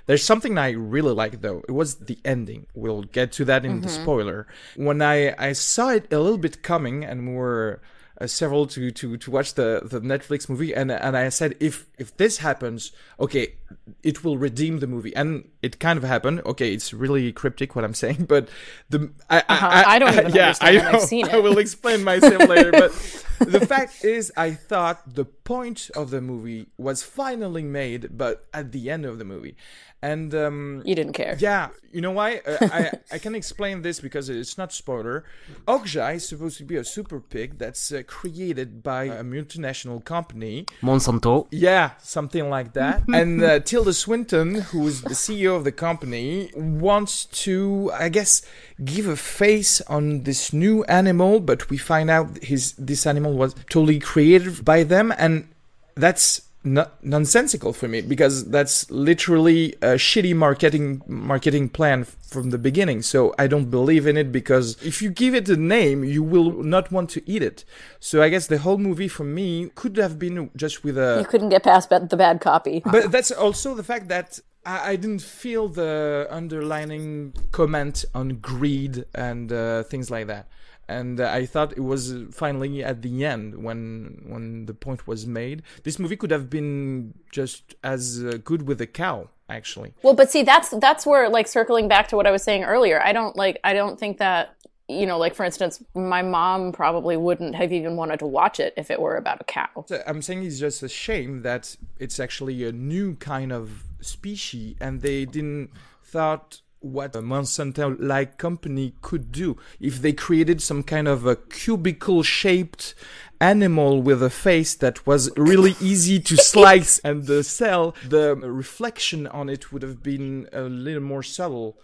[0.07, 1.63] there's something I really like though.
[1.69, 2.67] It was the ending.
[2.75, 4.03] We'll get to that in the mm-hmm.
[4.03, 4.47] spoiler.
[4.77, 7.81] When I I saw it a little bit coming, and we were
[8.21, 11.87] uh, several to, to to watch the the Netflix movie, and and I said if
[11.99, 13.55] if this happens, okay,
[14.03, 16.43] it will redeem the movie, and it kind of happened.
[16.45, 18.49] Okay, it's really cryptic what I'm saying, but
[18.91, 19.83] the I Uh-huh.
[19.87, 20.83] I don't even yeah, I it.
[20.83, 20.99] I've know.
[21.01, 22.93] seen I will explain myself later, but
[23.39, 28.73] the fact is, I thought the point of the movie was finally made, but at
[28.73, 29.57] the end of the movie,
[30.03, 31.37] and um, You didn't care.
[31.39, 32.41] yeah, you know why?
[32.47, 35.25] Uh, I I can explain this because it's not spoiler.
[35.67, 40.67] Okja is supposed to be a super pig that's uh, created by a multinational company.
[40.83, 41.47] Monsanto.
[41.51, 43.03] Yeah, something like that.
[43.13, 48.43] and uh, Tilda Swinton, who is the CEO of the company, wants to, I guess,
[48.85, 51.41] give a face on this new animal.
[51.41, 55.49] But we find out his this animal was totally created by them, and
[55.97, 56.43] that's
[56.75, 62.59] no- nonsensical for me because that's literally a shitty marketing marketing plan f- from the
[62.59, 63.03] beginning.
[63.03, 66.51] So I don't believe in it because if you give it a name, you will
[66.63, 67.65] not want to eat it.
[68.01, 71.27] So I guess the whole movie for me could have been just with a You
[71.27, 72.83] couldn't get past the bad copy.
[72.85, 79.05] but that's also the fact that I, I didn't feel the underlining comment on greed
[79.15, 80.49] and uh, things like that.
[80.89, 85.27] And uh, I thought it was finally at the end when when the point was
[85.27, 85.63] made.
[85.85, 89.93] This movie could have been just as uh, good with a cow, actually.
[90.03, 93.03] Well, but see, that's that's where like circling back to what I was saying earlier.
[93.03, 93.61] I don't like.
[93.65, 94.55] I don't think that
[94.89, 98.73] you know, like for instance, my mom probably wouldn't have even wanted to watch it
[98.77, 99.85] if it were about a cow.
[100.07, 105.03] I'm saying it's just a shame that it's actually a new kind of species, and
[105.03, 105.71] they didn't
[106.03, 112.95] thought what a Monsanto-like company could do if they created some kind of a cubicle-shaped
[113.41, 119.27] animal with a face that was really easy to slice and the cell, the reflection
[119.27, 121.79] on it would have been a little more subtle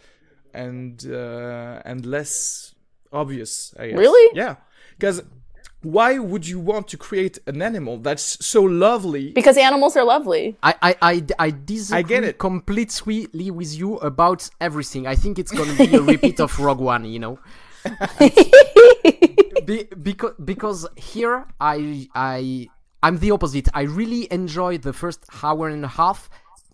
[0.53, 2.74] and uh, and less
[3.15, 3.75] obvious.
[3.79, 3.99] I guess.
[3.99, 4.37] Really?
[4.37, 4.57] Yeah,
[4.99, 5.23] because
[5.85, 9.33] why would you want to create an animal that's so lovely?
[9.33, 10.57] Because animals are lovely.
[10.63, 12.39] I, I, I, I disagree I get it.
[12.39, 15.07] completely with you about everything.
[15.07, 17.39] I think it's gonna be a repeat of Rogue One, you know.
[19.67, 22.69] Be, because because here I I
[23.03, 23.69] I'm the opposite.
[23.75, 26.29] I really enjoy the first hour and a half,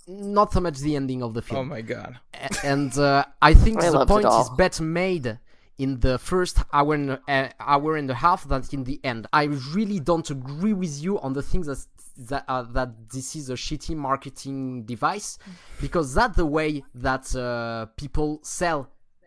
[0.08, 1.60] not so much the ending of the film.
[1.60, 2.18] Oh my god!
[2.34, 5.38] A- and uh, I think I the point is better made
[5.84, 9.22] in the first hour and uh, hour and a half than in the end.
[9.32, 9.44] I
[9.78, 11.80] really don't agree with you on the things that
[12.30, 15.38] that, uh, that this is a shitty marketing device
[15.80, 16.70] because that's the way
[17.08, 18.80] that uh, people sell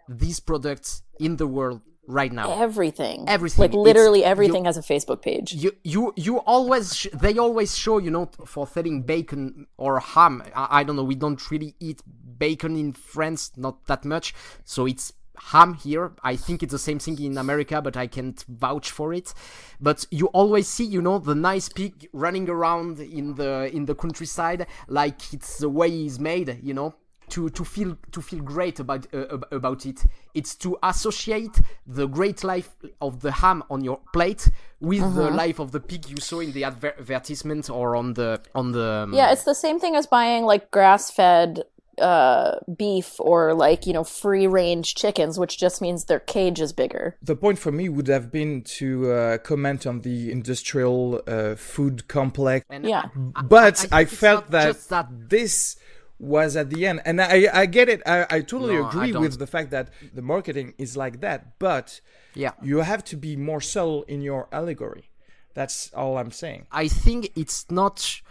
[0.08, 1.82] these products in the world
[2.20, 2.48] right now.
[2.68, 3.24] Everything.
[3.28, 3.62] Everything.
[3.64, 5.48] Like It's- literally everything you- has a Facebook page.
[5.64, 10.44] you you you always sh- they always show you know for selling bacon or ham
[10.56, 12.00] I, I don't know we don't really eat
[12.46, 14.28] bacon in france not that much
[14.74, 15.14] so it's
[15.52, 16.12] ham here.
[16.24, 19.34] I think it's the same thing in america but i can't vouch for it.
[19.82, 23.96] But you always see you know the nice pig running around in the in the
[23.96, 26.96] countryside like it's the way he's made you know
[27.30, 30.06] to to feel to feel great about uh, about it.
[30.34, 32.70] It's to associate the great life
[33.02, 34.50] of the ham on your plate
[34.82, 35.36] with the Uh-huh.
[35.44, 39.04] life of the pig you saw in the adver- advertisement or on the on the
[39.04, 41.64] um, Yeah, it's the same thing as buying like grass-fed
[42.00, 47.18] uh, beef or like you know free-range chickens, which just means their cage is bigger.
[47.22, 52.08] The point for me would have been to uh, comment on the industrial uh, food
[52.08, 53.06] complex, and Yeah.
[53.44, 55.76] but think I, it's felt that, just that this
[56.20, 57.02] was at the end.
[57.06, 58.02] And I, I get it.
[58.06, 59.22] I, I totally No, agree don't.
[59.22, 61.60] with the fact that the marketing is like that.
[61.60, 62.00] But
[62.34, 62.52] Yeah.
[62.62, 65.10] you have to be more subtle in your allegory.
[65.54, 66.66] That's all I'm saying.
[66.72, 68.22] I think it's not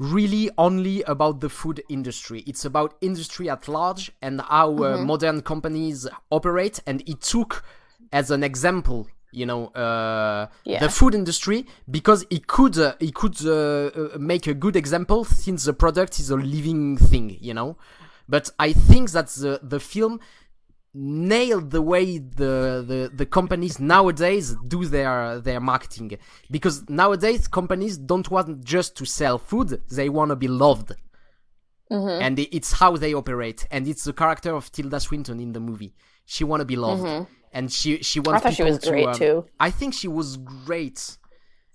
[0.00, 2.42] really only about the food industry.
[2.46, 6.80] It's about industry at large and how uh, modern companies operate.
[6.86, 7.62] And it took
[8.12, 10.80] as an example, you know, uh, Yeah.
[10.80, 15.24] the food industry because it could uh, it could uh, uh, make a good example
[15.24, 17.76] since the product is a living thing, you know.
[18.26, 20.20] But I think that the the film
[20.92, 26.18] nailed the way the, the, the companies nowadays do their their marketing.
[26.50, 30.92] Because nowadays companies don't want just to sell food they want to be loved.
[31.90, 33.66] And it's how they operate.
[33.70, 35.92] And it's the character of tilda swinton in the movie.
[36.24, 37.26] She want to be loved.
[37.52, 39.44] And she she wants I thought she people was great, um, too.
[39.58, 41.18] i think she was great.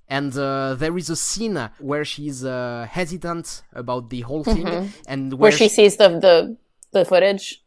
[0.07, 4.67] And uh, there is a scene where she's uh, hesitant about the whole thing
[5.07, 6.57] and Where where, she sees the the
[6.93, 7.61] the footage.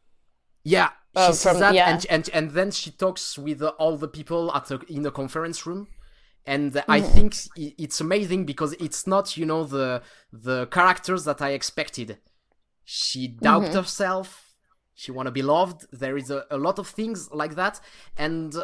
[0.64, 0.90] yeah,
[1.26, 1.90] she sees from- that, yeah.
[1.90, 5.66] and, and and then she talks with all the people at a, in a conference
[5.66, 5.88] room,
[6.46, 7.14] and I Mm-hmm.
[7.14, 10.02] think it's amazing because it's not you know the
[10.33, 12.18] the characters that I expected.
[12.85, 13.74] She doubt Mm-hmm.
[13.74, 14.28] herself.
[14.94, 15.87] She want to be loved.
[15.92, 17.81] There is a, a lot of things like that,
[18.16, 18.54] and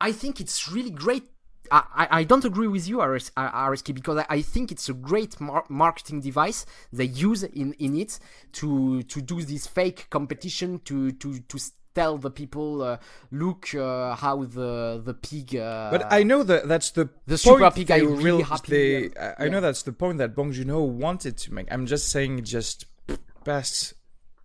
[0.00, 1.24] I think it's really great.
[1.70, 4.94] I, I I don't agree with you, RS, RSK, because I, I think it's a
[4.94, 8.18] great mar- marketing device they use in, in it
[8.52, 11.58] to to do this fake competition to to to
[11.94, 12.96] tell the people, uh,
[13.30, 15.56] look uh, how the the pig.
[15.56, 18.70] Uh, But I know that that's the the point super pig they are really happy,
[18.70, 19.34] They, yeah.
[19.38, 21.66] I I know that's the point that Bong Joon-ho wanted to make.
[21.72, 22.86] I'm just saying, it just
[23.44, 23.94] passed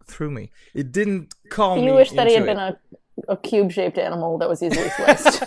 [0.07, 0.51] through me.
[0.73, 1.85] It didn't call me.
[1.85, 2.79] You wish that he had into been a
[3.29, 5.43] a cube shaped animal that was easily sliced.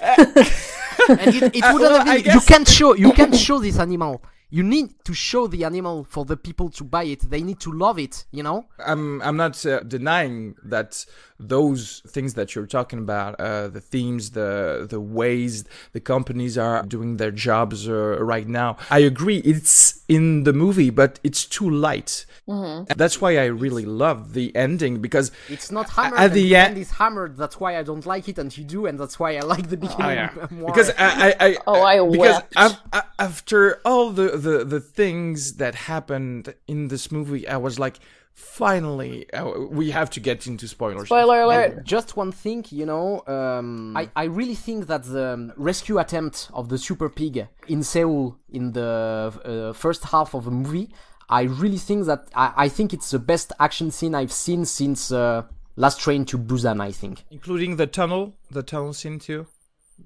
[1.20, 4.22] and it, it wouldn't well, have been, you can't show you can't show this animal.
[4.48, 7.28] You need to show the animal for the people to buy it.
[7.28, 8.24] They need to love it.
[8.30, 8.66] You know.
[8.84, 11.04] I'm I'm not uh, denying that
[11.38, 16.82] those things that you're talking about, uh, the themes, the the ways the companies are
[16.82, 18.76] doing their jobs uh, right now.
[18.90, 22.24] I agree, it's in the movie, but it's too light.
[22.48, 22.84] Mm-hmm.
[22.96, 26.20] That's why I really love the ending because It's not hammered.
[26.20, 27.36] at the the end- end is hammered.
[27.36, 29.76] That's why I don't like it, and you do, and that's why I like the
[29.76, 30.66] beginning Oh, more.
[30.72, 32.76] because I, I, I Oh, I because wept.
[33.18, 37.98] after all the, the the things that happened in this movie, I was like,
[38.36, 41.06] finally, uh, we have to get into spoilers.
[41.08, 41.84] Spoiler alert.
[41.84, 46.50] just one thing, you know, um, I, I really think that the um, rescue attempt
[46.52, 50.90] of the super pig in Seoul in the uh, first half of the movie,
[51.28, 55.10] I really think that I, I think it's the best action scene I've seen since
[55.10, 55.42] uh,
[55.76, 56.80] Last Train to Busan.
[56.80, 57.24] I think.
[57.30, 59.46] including the tunnel, the tunnel scene too.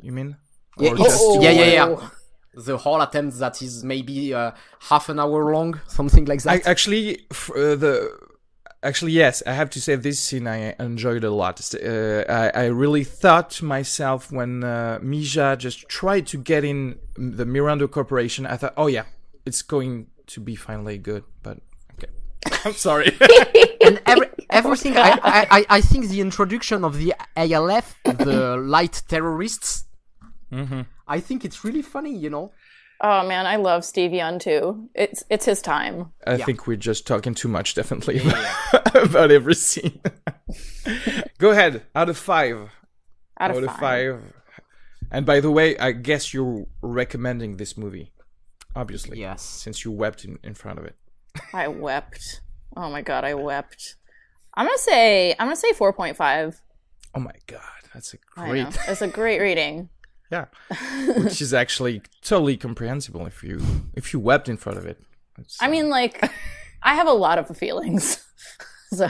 [0.00, 0.36] You mean?
[0.78, 2.08] Yeah, Or it's- just- yeah, yeah, yeah.
[2.54, 6.66] The whole attempt that is maybe uh, half an hour long, something like I that.
[6.66, 8.10] actually f- uh, the
[8.82, 11.60] actually yes, I have to say this scene I enjoyed a lot.
[11.74, 16.98] Uh, I I really thought to myself when uh, Mija just tried to get in
[17.16, 18.46] the Mirando Corporation.
[18.46, 19.04] I thought, oh yeah,
[19.46, 21.22] it's going to be finally good.
[21.44, 21.58] But
[21.94, 22.10] okay,
[22.64, 23.16] I'm sorry.
[23.86, 29.02] and every, everything I, I, I- I think the introduction of the ALF, the light
[29.08, 29.84] terrorists,
[31.10, 32.52] I think it's really funny, you know.
[33.00, 34.88] Oh man, I love Steve Yeun too.
[34.94, 36.12] It's it's his time.
[36.24, 38.20] I think we're just talking too much, definitely,
[38.94, 40.00] about every scene.
[41.38, 41.82] Go ahead.
[41.96, 42.70] Out of five.
[43.40, 44.14] Out of out five.
[44.14, 44.32] of five.
[45.10, 48.12] And by the way, I guess you're recommending this movie,
[48.76, 49.18] obviously.
[49.18, 49.42] Yes.
[49.42, 50.94] Since you wept in, in front of it.
[51.52, 52.42] I wept.
[52.76, 53.96] Oh my god, I wept.
[54.54, 56.60] I'm gonna say I'm gonna say four point five.
[57.16, 59.88] Oh my god, that's a great, That's a great reading.
[60.30, 60.46] Yeah,
[61.16, 63.60] which is actually totally comprehensible if you
[63.94, 65.02] if you wept in front of it.
[65.38, 66.22] It's, I mean, like,
[66.82, 68.24] I have a lot of feelings,
[68.92, 69.08] so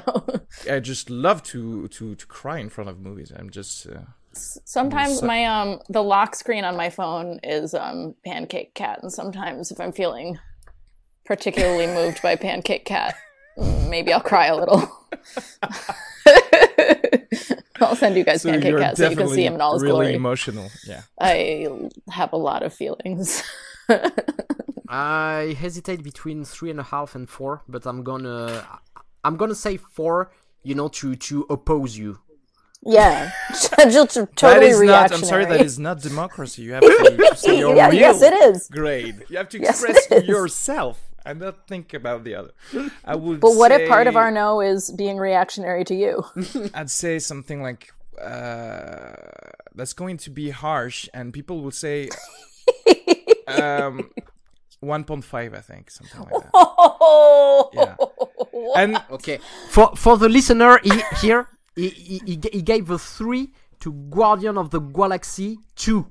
[0.70, 3.32] I just love to to to cry in front of movies.
[3.36, 4.00] I'm just uh,
[4.32, 9.70] sometimes my um the lock screen on my phone is um Pancake Cat, and sometimes
[9.70, 10.38] if I'm feeling
[11.26, 13.14] particularly moved by Pancake Cat,
[13.88, 14.90] maybe I'll cry a little.
[17.86, 19.82] I'll send you guys so Pancake you're so you can see him in all his
[19.82, 20.14] really glory.
[20.14, 20.70] emotional.
[20.86, 21.02] Yeah.
[21.20, 21.68] I
[22.10, 23.42] have a lot of feelings.
[24.88, 28.66] I hesitate between three and a half and four, but I'm gonna
[29.24, 30.30] I'm gonna say four.
[30.62, 32.18] You know, to to oppose you.
[32.82, 33.70] yeah, just
[34.14, 35.12] That totally is not.
[35.12, 35.46] I'm sorry.
[35.46, 36.62] That is not democracy.
[36.62, 38.68] You have to, to say your yeah, real yes, it is.
[38.68, 39.24] grade.
[39.30, 40.28] You have to Yes, express is.
[40.28, 42.50] yourself and not think about the other.
[43.04, 43.40] I would.
[43.40, 46.24] But what if part of our no is being reactionary to you?
[46.74, 49.12] I'd say something like uh,
[49.74, 52.08] that's going to be harsh, and people will say
[53.48, 54.10] um,
[54.82, 55.54] 1.5.
[55.56, 56.50] I think something like that.
[56.54, 57.96] Oh, Yeah.
[58.76, 59.38] and Okay.
[59.70, 64.58] For for the listener he, here, he, he, he he gave a three to Guardian
[64.58, 66.06] of the Galaxy two.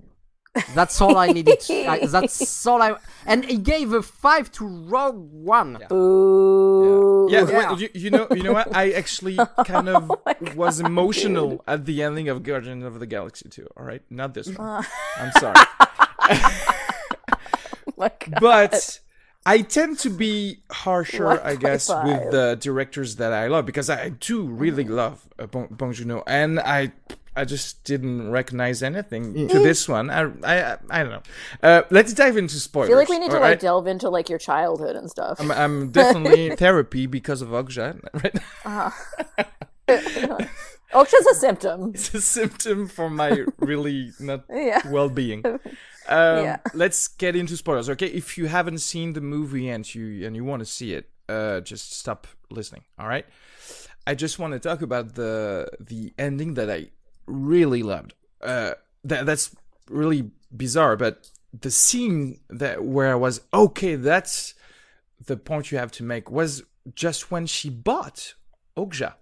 [0.73, 1.59] That's all I needed.
[1.69, 2.95] I, that's all I.
[3.25, 5.77] And he gave a five to Rogue One.
[5.89, 7.27] Boo.
[7.29, 7.71] yeah, Yeah.
[7.73, 8.75] wait, you, you know, you know what?
[8.75, 10.11] I actually kind of
[10.55, 13.67] was emotional at the ending of Guardians of the Galaxy 2.
[13.77, 14.85] All right, not this one.
[15.17, 15.55] I'm sorry,
[17.97, 18.99] My but
[19.45, 23.65] I tend to be harsher, One I guess, point with the directors that I love
[23.65, 26.91] because I do really love uh, Bong, Bong Joon-ho, and I.
[27.39, 30.09] I just didn't recognize anything to this one.
[30.09, 31.21] I, I, I don't know.
[31.63, 32.89] Uh, let's dive into spoilers.
[32.89, 35.39] I feel like we need to all like delve into like your childhood and stuff.
[35.39, 37.99] I'm, I'm definitely in therapy because of Okja.
[38.13, 38.93] Right?
[39.87, 41.91] it's just a symptom.
[41.95, 44.81] it's a symptom for my really not Yeah.
[44.89, 45.45] well-being.
[45.45, 45.59] Um,
[46.43, 46.57] Yeah.
[46.73, 48.07] Let's get into spoilers, okay?
[48.07, 51.61] If you haven't seen the movie and you and you want to see it, uh,
[51.61, 52.83] just stop listening.
[52.99, 53.25] All right.
[54.05, 56.87] I just want to talk about the the ending that I
[57.29, 58.13] really loved.
[58.41, 58.73] Uh,
[59.03, 59.55] that that's
[59.89, 64.53] really bizarre, but the scene that where I was okay, that's
[65.25, 66.63] the point you have to make was
[66.95, 68.33] just when she bought
[68.77, 69.13] Okja.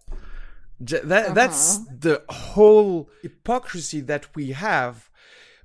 [0.80, 5.10] That that's the whole hypocrisy that we have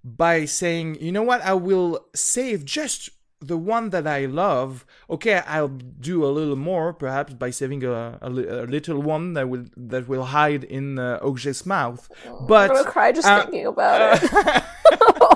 [0.02, 3.10] by saying, you know what, I will save just
[3.42, 4.86] the one that I love.
[5.10, 9.48] Okay, I'll do a little more, perhaps by saving a, a, a little one that
[9.48, 12.10] will that will hide in uh, Okja's mouth.
[12.48, 14.30] But I'm gonna cry just uh, thinking about it.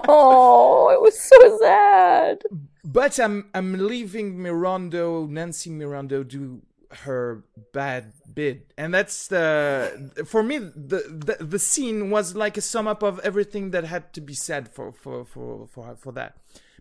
[0.08, 2.42] oh, it was so sad.
[2.84, 10.42] But I'm I'm leaving Mirando, Nancy Mirando, do her bad bit, and that's the for
[10.42, 14.20] me the, the the scene was like a sum up of everything that had to
[14.20, 16.36] be said for for for for, for that,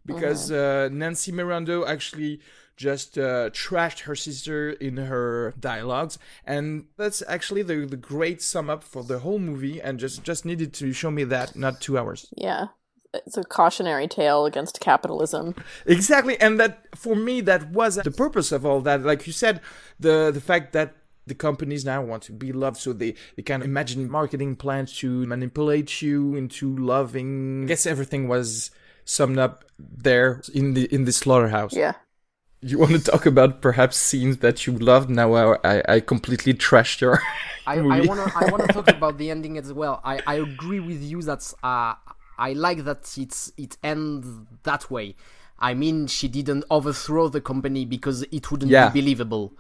[0.06, 2.40] because uh, Nancy Mirando actually
[2.78, 8.70] just uh, trashed her sister in her dialogues, and that's actually the the great sum
[8.70, 11.98] up for the whole movie, and just just needed to show me that, not two
[11.98, 12.28] hours.
[12.36, 12.68] Yeah,
[13.14, 15.56] it's a cautionary tale against capitalism.
[15.86, 19.04] Exactly, and that for me that was the purpose of all that.
[19.04, 19.62] Like you said,
[20.00, 20.96] the the fact that
[21.28, 24.98] the companies now want to be loved, so they they kind of imagine marketing plans
[24.98, 27.64] to manipulate you into loving.
[27.64, 28.72] I guess everything was
[29.06, 31.74] summed up there in the in the slaughterhouse.
[31.74, 31.94] Yeah.
[32.62, 35.10] You want to talk about perhaps scenes that you loved?
[35.10, 37.22] Now I I, I completely trashed your.
[37.68, 40.02] I, I wanna I wanna talk about the ending as well.
[40.04, 41.94] I, I agree with you that uh,
[42.38, 44.28] I like that it's it ends
[44.64, 45.16] that way.
[45.60, 48.90] I mean, she didn't overthrow the company because it wouldn't Yeah.
[48.90, 49.54] be believable.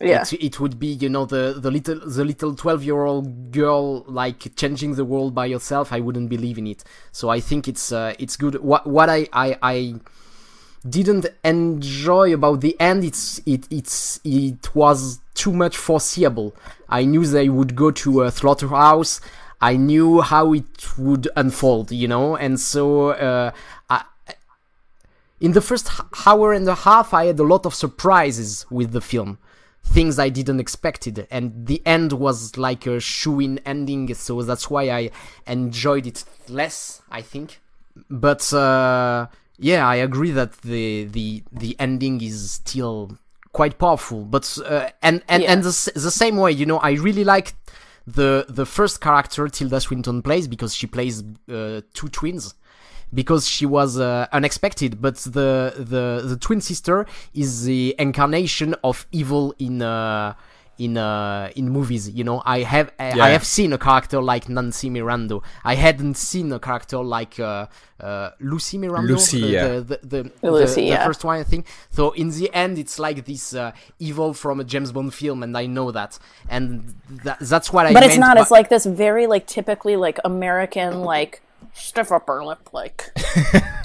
[0.00, 0.22] Yeah.
[0.22, 4.02] It, it would be you know the the little the little twelve year old girl
[4.04, 5.92] like changing the world by herself.
[5.92, 6.82] I wouldn't believe in it.
[7.12, 8.56] So I think it's uh, it's good.
[8.56, 9.58] What what I I.
[9.62, 9.94] I
[10.88, 16.54] didn't enjoy about the end it's it it's it was too much foreseeable
[16.88, 19.20] i knew they would go to a slaughterhouse
[19.60, 23.50] i knew how it would unfold you know and so uh,
[23.90, 24.04] I,
[25.38, 25.90] in the first
[26.26, 29.36] hour and a half i had a lot of surprises with the film
[29.82, 34.88] things i didn't expected and the end was like a shoe-in ending so that's why
[34.90, 35.10] i
[35.46, 37.60] enjoyed it less i think
[38.08, 39.26] but uh,
[39.58, 43.18] yeah, I agree that the the the ending is still
[43.52, 44.24] quite powerful.
[44.24, 45.52] But uh, and and Yeah.
[45.52, 47.54] and the, the same way, you know, I really like
[48.06, 51.22] the the first character Tilda Swinton plays because she plays
[51.52, 52.54] uh, two twins.
[53.12, 59.06] Because she was uh, unexpected, but the the the twin sister is the incarnation of
[59.10, 60.34] evil in uh,
[60.78, 62.08] in uh, in movies.
[62.08, 63.24] You know, I have I, Yeah.
[63.24, 65.42] I have seen a character like Nancy Mirando.
[65.64, 67.66] I hadn't seen a character like uh,
[68.00, 69.08] uh, Lucy Mirando.
[69.08, 69.66] Lucy, the, yeah.
[69.68, 71.66] the, the, the, Lucy, the, the first one, I think.
[71.90, 75.58] So in the end, it's like this uh, evil from a James Bond film, and
[75.58, 76.94] I know that, and
[77.24, 77.92] that, that's what I.
[77.92, 78.36] but it's not.
[78.36, 81.42] by- It's like this very like typically like American like
[81.74, 83.10] stiff upper lip like.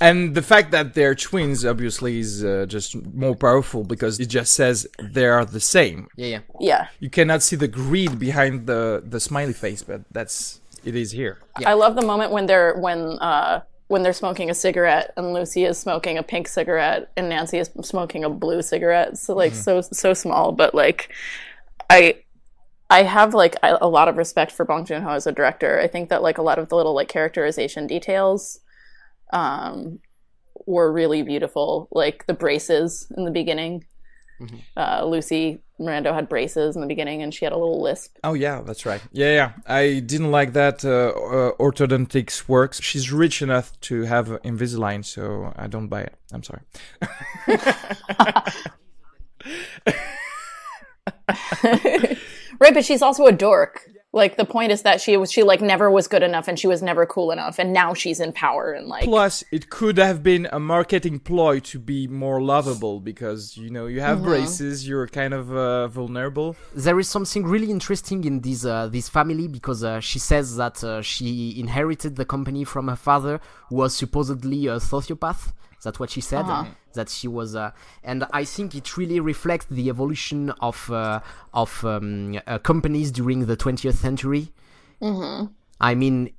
[0.00, 4.52] And the fact that they're twins obviously is uh, just more powerful because it just
[4.52, 6.08] says they are the same.
[6.16, 6.40] yeah, yeah.
[6.60, 6.88] Yeah.
[7.00, 11.38] You cannot see the greed behind the the smiley face, but that's it is here.
[11.64, 15.64] I love the moment when they're when uh when they're smoking a cigarette and Lucy
[15.64, 19.16] is smoking a pink cigarette and Nancy is smoking a blue cigarette.
[19.18, 21.12] So like so so small, but like
[21.88, 22.23] I
[22.94, 25.80] I have like a a lot of respect for Bong Joon Ho as a director.
[25.80, 28.60] I think that like a lot of the little like characterization details
[29.32, 29.98] um
[30.66, 31.88] were really beautiful.
[31.90, 33.84] Like the braces in the beginning.
[34.76, 38.18] Uh, Lucy Mirando had braces in the beginning, and she had a little lisp.
[38.22, 39.00] Oh yeah, that's right.
[39.12, 39.52] Yeah, yeah.
[39.66, 42.82] I didn't like that uh, uh, orthodontics works.
[42.82, 46.14] She's rich enough to have Invisalign, so I don't buy it.
[46.32, 46.60] I'm sorry.
[52.64, 53.86] Right, but she's also a dork.
[54.14, 56.66] Like the point is that she was she like never was good enough and she
[56.66, 60.22] was never cool enough and now she's in power and like Plus, it could have
[60.22, 65.08] been a marketing ploy to be more lovable because you know you have braces, you're
[65.08, 66.56] kind of uh, vulnerable.
[66.74, 70.82] there is something really interesting in this uh, this family because uh, she says that
[70.82, 75.52] uh, she inherited the company from her father, who was supposedly a sociopath.
[75.84, 76.44] That's what she said.
[76.94, 77.70] That she was, uh,
[78.02, 81.20] and I think it really reflects the evolution of uh,
[81.52, 84.52] of um, uh, companies during the 20th century.
[85.80, 86.30] I mean,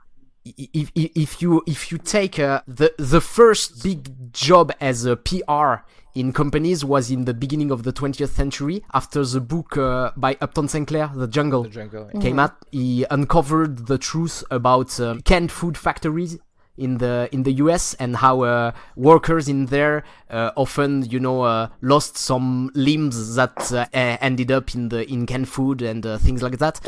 [0.46, 5.16] if, if, if you if you take uh, the the first big job as a
[5.16, 10.12] PR in companies was in the beginning of the 20th century after the book uh,
[10.16, 12.56] by Upton Sinclair, The Jungle, jungle, came out.
[12.72, 16.38] He uncovered the truth about uh, canned food factories
[16.78, 21.42] in the in the US and how uh, workers in there uh, often you know
[21.44, 26.18] uh, lost some limbs that uh, ended up in the in canned food and uh,
[26.18, 26.80] things like that.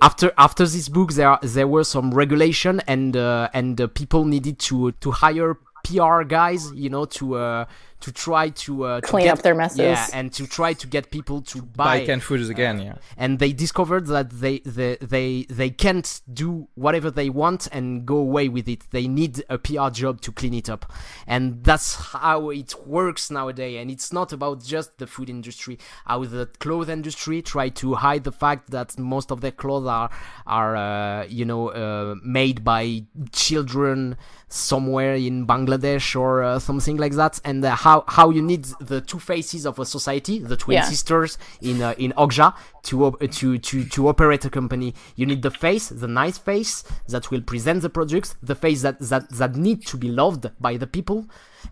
[0.00, 4.92] After after this book there there were some regulation and uh, and people needed to
[4.92, 7.66] to hire PR guys you know to
[8.02, 9.78] to try to uh, to Clean get- up their messes.
[9.78, 12.96] yeah and to try to get people to buy Buy canned foods again, yeah.
[13.16, 18.16] and they discovered that they, they they they can't do whatever they want and go
[18.16, 18.82] away with it.
[18.90, 20.82] They need a PR job to clean it up,
[21.26, 23.78] and that's how it works nowadays.
[23.80, 25.78] And it's not about just the food industry.
[26.04, 30.10] How the clothes industry try to hide the fact that most of their clothes are
[30.46, 34.16] are uh, you know uh, made by children
[34.48, 39.00] somewhere in Bangladesh or uh, something like that, and uh, how how you need the
[39.00, 40.88] two faces of a society, the twin Yeah.
[40.94, 41.30] sisters
[41.60, 42.48] in uh, in Okja
[42.88, 44.94] to op- to to to operate a company.
[45.16, 46.72] You need the face, the nice face
[47.12, 50.76] that will present the products, the face that that that need to be loved by
[50.82, 51.18] the people,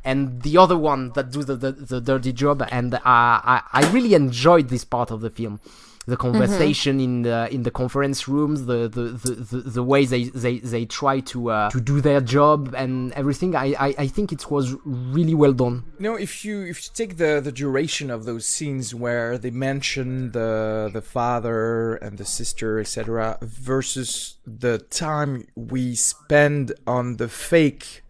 [0.04, 2.56] and the other one that do the the, the dirty job.
[2.70, 5.60] And uh, I I really enjoyed this part of the film.
[6.10, 10.24] The conversation in the in the conference rooms, the the, the, the, the way they,
[10.44, 13.50] they, they try to uh, to do their job and everything.
[13.54, 15.76] I, I, I think it was really well done.
[15.98, 19.50] You know, if you if you take the the duration of those scenes where they
[19.50, 27.28] mention the the father and the sister, etc., versus the time we spend on the
[27.28, 28.02] fake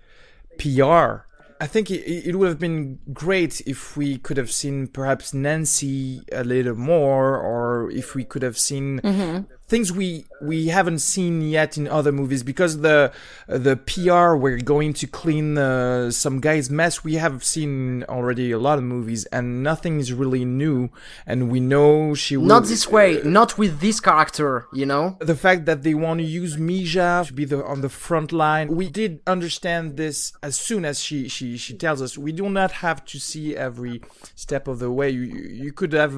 [0.59, 1.27] PR,
[1.61, 6.23] I think it, it would have been great if we could have seen perhaps Nancy
[6.33, 9.45] a little more, or if we could have seen mm-hmm.
[9.71, 10.09] Things we
[10.43, 13.13] we haven't seen yet in other movies because the
[13.47, 18.59] the PR we're going to clean uh, some guy's mess we have seen already a
[18.59, 20.91] lot of movies and nothing is really new
[21.25, 25.05] and we know she will Not this way, not with this character, you know.
[25.33, 28.67] the fact that they want to use Mija to be the on the front line.
[28.83, 32.13] We did understand this as soon as she she she tells us.
[32.27, 33.97] We do not have to see every
[34.45, 35.09] step of the way.
[35.19, 36.17] You you, you could have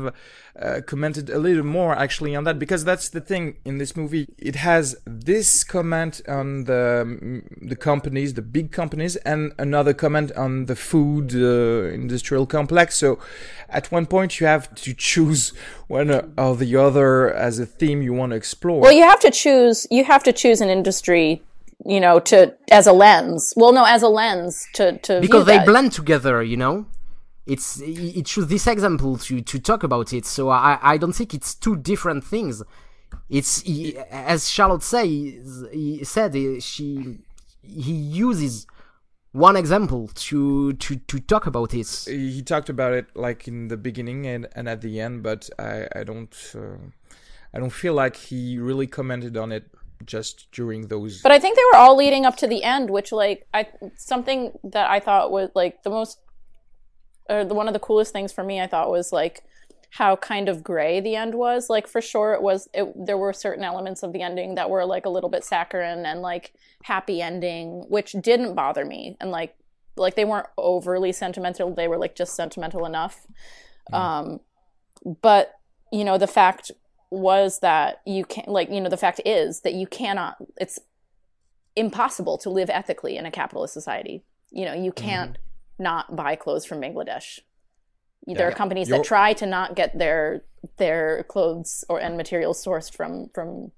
[0.67, 4.27] uh, commented a little more actually on that because that's the thing in this movie.
[4.39, 10.33] It has this comment on the mm, the companies, the big companies, and another comment
[10.45, 12.97] on the food uh, industrial complex.
[12.97, 13.19] So
[13.69, 15.53] at one point you have to choose
[15.89, 18.81] one or the other as a theme you want to explore.
[18.81, 19.87] Well, you have to choose.
[19.91, 21.43] You have to choose an industry,
[21.85, 23.55] you know, to as a lens.
[23.57, 25.67] Well, no, as a lens to to because they that.
[25.67, 26.87] blend together you know
[27.47, 31.35] it's it shows this example to to talk about it so i i don't think
[31.35, 32.63] it's two different things
[33.39, 35.07] it's he- as charlotte say
[35.81, 37.19] he said eh, she
[37.63, 37.93] he
[38.27, 38.67] uses
[39.33, 43.79] one example to to to talk about it he talked about it like in the
[43.79, 46.77] beginning and, and at the end, but I I don't uh,
[47.55, 49.65] I don't feel like he really commented on it
[50.05, 51.23] just during those.
[51.23, 54.53] But I think they were all leading up to the end, which like I something
[54.65, 56.19] that I thought was like the most
[57.31, 59.45] or the one of the coolest things for me I thought was like
[59.93, 61.69] how kind of gray the end was.
[61.69, 64.87] Like for sure it was it, there were certain elements of the ending that were
[64.87, 69.19] like a little bit saccharine and like happy ending, which didn't bother me.
[69.21, 69.55] And like
[69.97, 73.27] like they weren't overly sentimental, they were like just sentimental enough.
[73.93, 74.41] Um
[75.21, 75.53] but
[75.93, 76.71] you know the fact
[77.11, 80.79] was that you can't like you know the fact is that you cannot it's
[81.77, 84.25] impossible to live ethically in a capitalist society.
[84.51, 85.37] You know you can't
[85.79, 87.41] not buy clothes from bangladesh
[88.27, 90.43] there are companies that try to not get their
[90.77, 93.73] their clothes or and materials sourced from from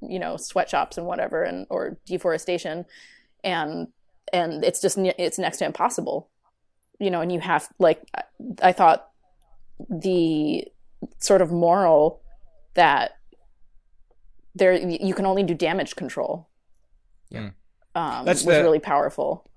[0.00, 2.84] you know sweatshops and whatever and or deforestation.
[3.44, 3.88] And
[4.32, 6.28] and it's just it's next to impossible.
[6.98, 8.22] You know and you have like I-
[8.62, 9.10] i thought
[9.90, 10.66] the
[11.18, 12.22] sort of moral
[12.74, 13.18] that
[14.54, 16.48] there you can only do damage control.
[17.30, 17.50] Yeah.
[17.94, 19.48] um, That's was the- really powerful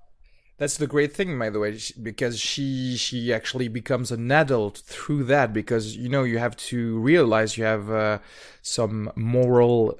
[0.58, 5.24] That's the great thing, by the way, because she she actually becomes an adult through
[5.24, 5.52] that.
[5.52, 8.18] Because you know you have to realize you have uh,
[8.62, 9.98] some moral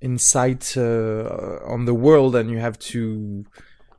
[0.00, 3.44] insight uh, on the world, and you have to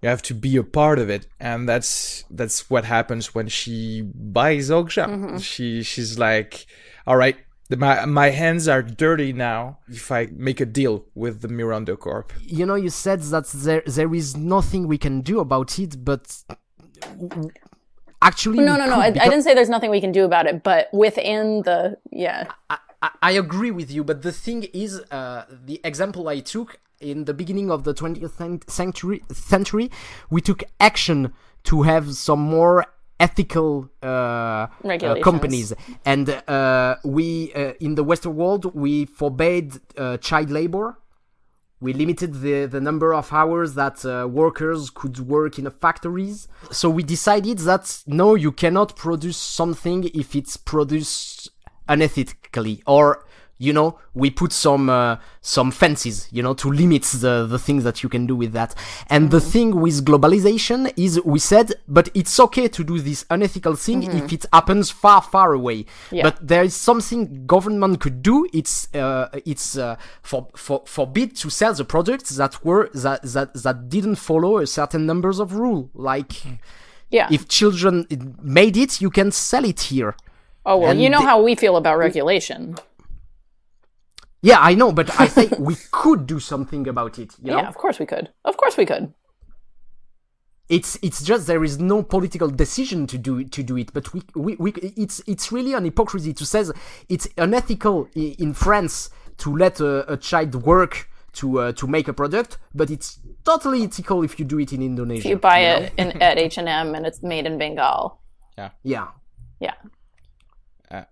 [0.01, 4.01] you have to be a part of it, and that's that's what happens when she
[4.01, 5.15] buys Okja.
[5.39, 6.65] She she's like,
[7.05, 7.37] all right.
[7.71, 9.79] The- My my hands are dirty now.
[9.87, 13.83] If I make a deal with the Mirando Corp, you know you said that there
[13.97, 16.25] there is nothing we can do about it but
[18.21, 18.97] actually No, no, no.
[18.99, 22.51] I, I didn't say there's nothing we can do about it, but within the yeah,
[22.69, 22.77] I,
[23.29, 27.33] I agree with you, but the thing is, uh, the example I took in the
[27.33, 29.89] beginning of the 20th century, century,
[30.29, 32.85] we took action to have some more
[33.21, 34.67] ethical uh, uh,
[35.21, 35.73] companies,
[36.05, 40.97] and uh, we uh, in the Western world we forbade uh, child labor.
[41.83, 46.47] We limited the, the number of hours that uh, workers could work in the factories.
[46.69, 51.49] So we decided that no, you cannot produce something if it's produced
[51.89, 53.25] unethically, or
[53.61, 57.83] you know, we put some uh, some fences, you know, to limit the the things
[57.83, 58.73] that you can do with that.
[59.07, 63.75] And the thing with globalization is, we said, but it's okay to do this unethical
[63.75, 65.85] thing if it happens far, far away.
[66.09, 66.23] Yeah.
[66.23, 68.47] But there is something government could do.
[68.51, 73.53] It's uh, it's uh, for, for forbid to sell the products that were that that
[73.53, 75.91] that didn't follow a certain numbers of rule.
[75.93, 76.33] Like
[77.11, 77.27] yeah.
[77.31, 78.07] if children
[78.41, 80.15] made it, you can sell it here.
[80.65, 82.75] oh well, and you know how we feel about regulation.
[84.41, 87.35] Yeah, I know, but I think we could do something about it.
[87.41, 88.29] You know, Yeah, of course we could.
[88.43, 89.13] Of course we could.
[90.71, 93.93] it's it's just there is no political decision to do to do it.
[93.93, 96.63] But we we, we it's it's really an hypocrisy to say
[97.09, 102.13] it's unethical in France to let a, a child work to uh, to make a
[102.13, 105.19] product, but it's totally ethical if you do it in Indonesia.
[105.19, 105.75] If you buy know?
[105.75, 108.21] it in, at H and M and it's made in Bengal.
[108.57, 108.69] Yeah.
[108.83, 109.07] Yeah.
[109.59, 109.75] Yeah.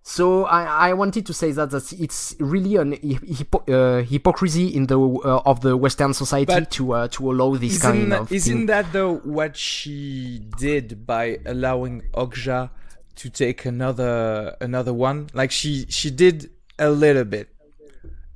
[0.03, 2.93] So I, I wanted to say that, that it's really an
[3.37, 7.55] hypo- uh, hypocrisy in the uh, of the Western society But to uh, to allow
[7.55, 8.65] this isn't, kind of isn't thing.
[8.67, 12.69] that though what she did by allowing Okja
[13.15, 15.29] to take another another one?
[15.33, 17.47] Like she she did a little bit.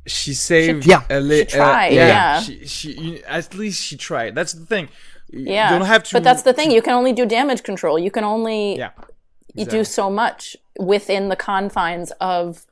[0.06, 1.04] She saved Yeah.
[1.10, 2.42] a li- She tried, uh, yeah.
[2.42, 4.36] She, she at least she tried.
[4.36, 4.90] That's the thing.
[5.32, 5.70] You Yeah.
[5.72, 6.14] don't have to.
[6.16, 6.72] But that's the thing.
[6.72, 7.98] You can only do damage control.
[7.98, 8.92] You can only Yeah.
[9.54, 12.66] You do so much within the confines of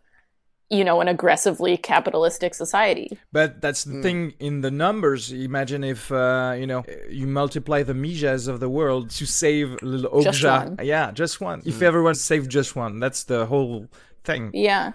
[0.70, 3.18] you know an aggressively capitalistic society.
[3.32, 3.94] But that's Hmm.
[3.98, 5.32] the thing in the numbers.
[5.32, 10.10] Imagine if uh, you know you multiply the Mijas of the world to save little
[10.12, 10.24] Okja.
[10.24, 10.78] Just one.
[10.84, 11.60] Yeah, just one.
[11.60, 11.70] Hmm.
[11.70, 13.88] If everyone saved just one, that's the whole
[14.24, 14.52] thing.
[14.54, 14.94] Yeah.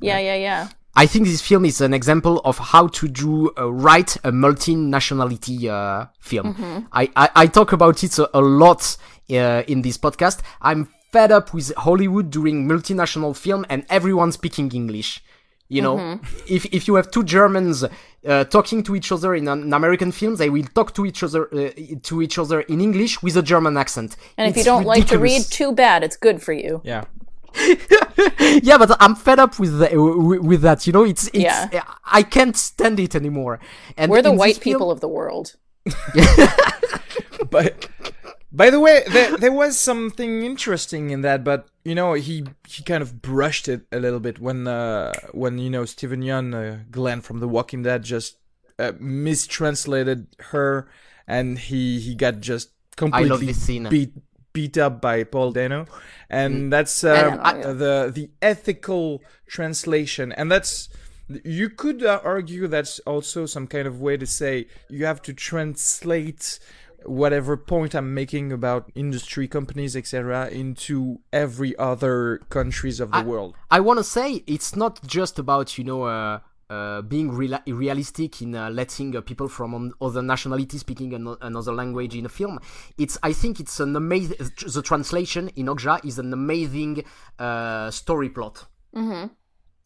[0.00, 0.68] Yeah, yeah, yeah.
[0.96, 5.68] I think this film is an example of how to do uh, right a multinationality
[5.68, 6.54] uh, film.
[6.54, 6.86] Mm-hmm.
[6.92, 8.96] I, I, I talk about it a, a lot
[9.30, 10.40] uh, in this podcast.
[10.60, 15.10] I'm fed up with Hollywood doing multinational film and everyone speaking English.
[15.76, 16.56] You know, Mm-hmm.
[16.56, 20.32] if if you have two Germans uh, talking to each other in an American film,
[20.36, 21.70] they will talk to each other uh,
[22.08, 24.10] to each other in English with a German accent.
[24.36, 25.98] And if you don't like to read, too bad.
[26.06, 26.80] It's good for you.
[26.84, 27.04] Yeah.
[28.68, 29.88] yeah, but I'm fed up with the,
[30.28, 30.86] with, with that.
[30.86, 31.82] You know, it's it's Yeah.
[32.18, 33.58] I can't stand it anymore.
[33.96, 35.46] And We're the in this white film- people of the world.
[37.50, 37.88] But
[38.54, 42.84] by the way, there, there was something interesting in that, but you know, he he
[42.84, 46.84] kind of brushed it a little bit when uh, when you know Steven Yeun, uh,
[46.90, 48.36] Glenn from The Walking Dead, just
[48.78, 50.88] uh, mistranslated her,
[51.26, 53.88] and he he got just completely scene.
[53.88, 54.12] beat
[54.52, 55.86] beat up by Paul Dano,
[56.30, 57.72] and that's uh, Dano, yeah.
[57.72, 60.88] the the ethical translation, and that's.
[61.42, 65.32] You could uh, argue that's also some kind of way to say you have to
[65.32, 66.58] translate
[67.06, 73.54] whatever point I'm making about industry companies, etc., into every other countries of the world.
[73.70, 76.40] I want to say it's not just about you know uh,
[76.70, 81.36] uh, being real- realistic in uh, letting uh, people from on- other nationalities speaking an-
[81.40, 82.58] another language in a film.
[82.98, 87.04] It's I think it's an amazing the translation in Okja is an amazing
[87.38, 89.26] uh, story plot, mm-hmm.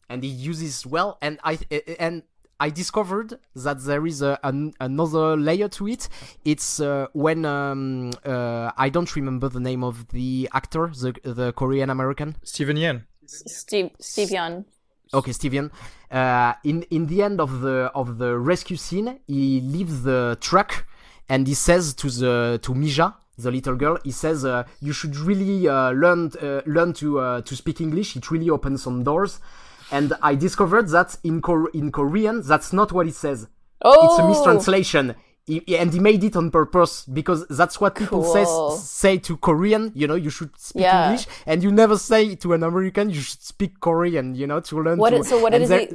[0.09, 1.17] and he uses well.
[1.21, 1.59] And I
[1.99, 2.23] and
[2.59, 6.09] I discovered that there is a, an, another layer to it.
[6.43, 11.53] It's uh, when um, uh, I don't remember the name of the actor, the the
[11.53, 12.35] Korean American.
[12.43, 13.05] Steven Yeun.
[13.25, 14.65] Steve Steve Yeun.
[15.13, 15.71] Okay, Steven.
[16.11, 20.85] Uh, in in the end of the of the rescue scene, he leaves the truck
[21.29, 25.15] and he says to the to Mija, the little girl, he says, uh, "You should
[25.15, 28.15] really uh, learn uh, learn to uh, to speak English.
[28.15, 29.39] It really opens some doors."
[29.91, 33.47] And I discovered that in Kor- in Korean, that's not what he says.
[33.81, 34.27] Oh, It's a oh.
[34.29, 35.15] mistranslation.
[35.47, 38.33] He, and he made it on purpose because that's what people Cool.
[38.77, 39.91] say say to Korean.
[39.95, 41.05] You know, you should speak Yeah.
[41.09, 44.35] English, and you never say to an American you should speak Korean.
[44.35, 44.99] You know, to learn.
[44.99, 45.87] What to, is- so what is there-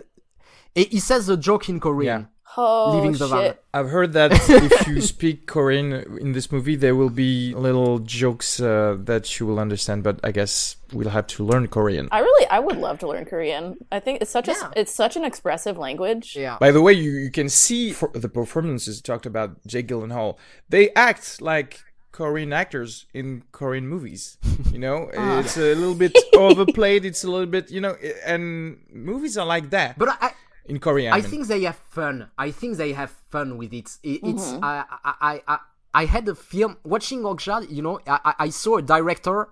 [0.75, 0.85] he?
[0.85, 2.23] He says a joke in Korean.
[2.23, 2.27] Yeah.
[2.57, 3.55] Oh Leaving the van.
[3.73, 8.61] I've heard that if you speak Korean in this movie, there will be little jokes
[8.61, 10.05] uh, that you will understand.
[10.05, 12.09] But I guess we'll have to learn Korean.
[12.13, 13.77] I really, I would love to learn Korean.
[13.91, 14.71] I think it's such Yeah.
[14.71, 16.37] a, it's such an expressive language.
[16.37, 16.57] Yeah.
[16.61, 20.37] By the way, you, you can see for the performances talked about Jake Gyllenhaal.
[20.69, 21.81] They act like
[22.13, 24.39] Korean actors in Korean movies.
[24.71, 25.11] You know,
[25.41, 27.05] it's a little bit overplayed.
[27.05, 30.31] It's a little bit, you know, and movies are like that But I,
[30.67, 31.11] in Korea.
[31.13, 31.31] I mean.
[31.31, 32.31] think they have fun.
[32.39, 33.97] I think they have fun with it.
[34.03, 34.65] it It's Mm-hmm.
[34.65, 35.59] I, I I I
[36.03, 37.71] I had a film watching Okja.
[37.71, 39.49] You know, I I- I saw a director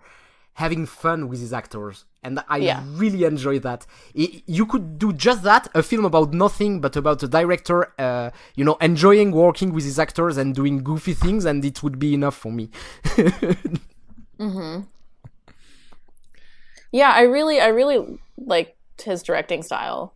[0.54, 2.82] having fun with his actors, and I Yeah.
[3.02, 3.86] really enjoyed that.
[4.18, 8.30] I- you could do just that, a film about nothing but about a director, uh,
[8.54, 12.12] you know, enjoying working with his actors and doing goofy things, and it would be
[12.12, 12.68] enough for me.
[16.90, 20.14] Yeah, I really, I really liked his directing style.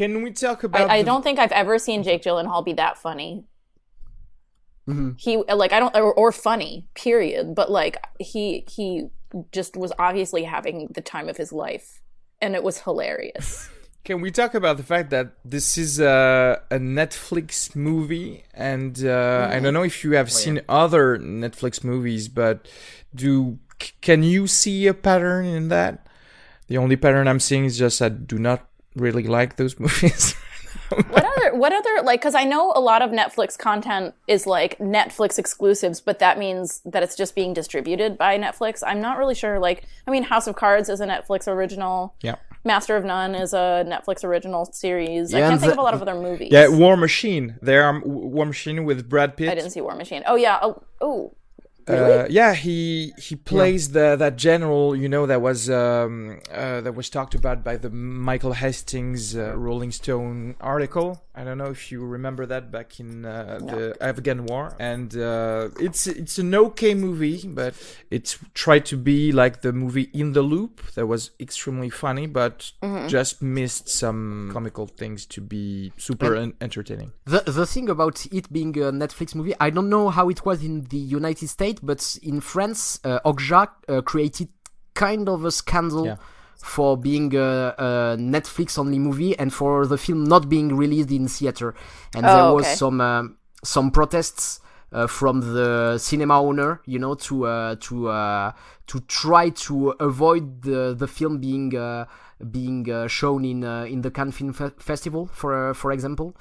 [0.00, 0.06] Yeah.
[0.06, 0.90] Can we talk about?
[0.90, 3.44] I, I the- don't think I've ever seen Jake Gyllenhaal be that funny.
[4.88, 5.20] Mhm.
[5.20, 9.08] He like I don't or, or funny period, but like he he
[9.52, 12.00] just was obviously having the time of his life,
[12.40, 13.68] and it was hilarious.
[14.04, 19.50] Can we talk about the fact that this is a, a Netflix movie, and uh,
[19.52, 22.66] I don't know if you have seen other Netflix movies, but
[23.14, 23.58] do
[24.00, 26.06] can you see a pattern in that?
[26.68, 28.66] The only pattern I'm seeing is just I do not
[29.00, 30.34] really like those movies.
[31.10, 34.78] what other what other like because I know a lot of Netflix content is like
[34.78, 38.82] Netflix exclusives, but that means that it's just being distributed by Netflix.
[38.86, 39.58] I'm not really sure.
[39.58, 42.14] Like I mean, House of Cards is a Netflix original.
[42.22, 45.32] yeah, Master of None is a Netflix original series.
[45.34, 46.48] I can't think the- of a lot of other movies.
[46.52, 46.68] yeah.
[46.68, 47.56] War Machine.
[47.62, 49.50] There are War Machine with Brad Pitt.
[49.50, 50.22] I didn't see War Machine.
[50.26, 50.58] Oh yeah.
[50.62, 51.34] Oh, oh
[51.88, 56.94] Uh, yeah, he he plays the that general, you know, that was um, uh, that
[56.94, 61.22] was talked about by the Michael Hastings uh, Rolling Stone article.
[61.34, 65.68] I don't know if you remember that back in uh, the Afghan War, and uh,
[65.80, 67.74] it's it's an okay movie, but
[68.10, 72.72] it tried to be like the movie In the Loop that was extremely funny, but
[73.06, 77.12] just missed some comical things to be super en- entertaining.
[77.24, 80.64] The the thing about it being a Netflix movie, I don't know how it was
[80.64, 84.48] in the United States, but in France, uh, Okja uh, created
[84.94, 86.16] kind of a scandal Yeah.
[86.62, 91.28] for being a, a Netflix only movie and for the film not being released in
[91.28, 91.74] theater.
[92.14, 92.74] And Oh, there was okay.
[92.74, 94.60] some um, some protests
[94.92, 98.52] uh, from the cinema owner, you know, to uh, to uh,
[98.88, 102.06] to try to avoid the the film being uh,
[102.50, 106.34] being uh, shown in uh, in the Cannes Film Fe- Festival, for uh, for example.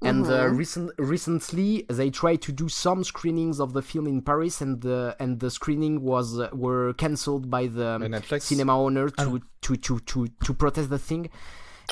[0.00, 0.56] And uh, Mm-hmm.
[0.56, 5.16] recent, recently, they tried to do some screenings of the film in Paris, and the
[5.18, 8.42] and the screening was uh, were cancelled by the um, Netflix?
[8.42, 11.28] cinema owner to, to, to, to, to protest the thing.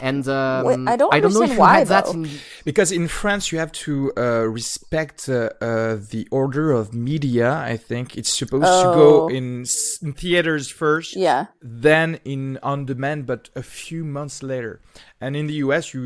[0.03, 2.29] And um, Wait, I don't know if you why, had that in
[2.67, 7.55] Because in France, you have to uh, respect uh, uh, the order of media.
[7.55, 9.29] I think it's supposed to go Oh.
[9.29, 11.47] in, s- in theaters first, yeah.
[11.63, 14.83] then in on demand, but a few months later.
[15.19, 16.03] And in the US, you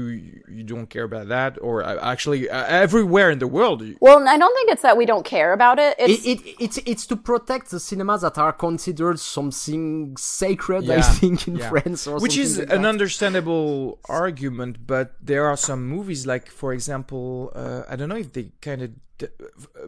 [0.57, 3.83] you don't care about that, or uh, actually uh, everywhere in the world.
[3.83, 5.97] you- Well, I don't think it's that we don't care about it.
[5.99, 11.01] It's it, it, it's it's to protect the cinemas that are considered something sacred, I
[11.03, 11.69] think, in yeah.
[11.71, 12.89] France or which is like an that.
[12.89, 18.33] understandable argument but there are some movies like for example uh, i don't know if
[18.33, 19.29] they kind of d-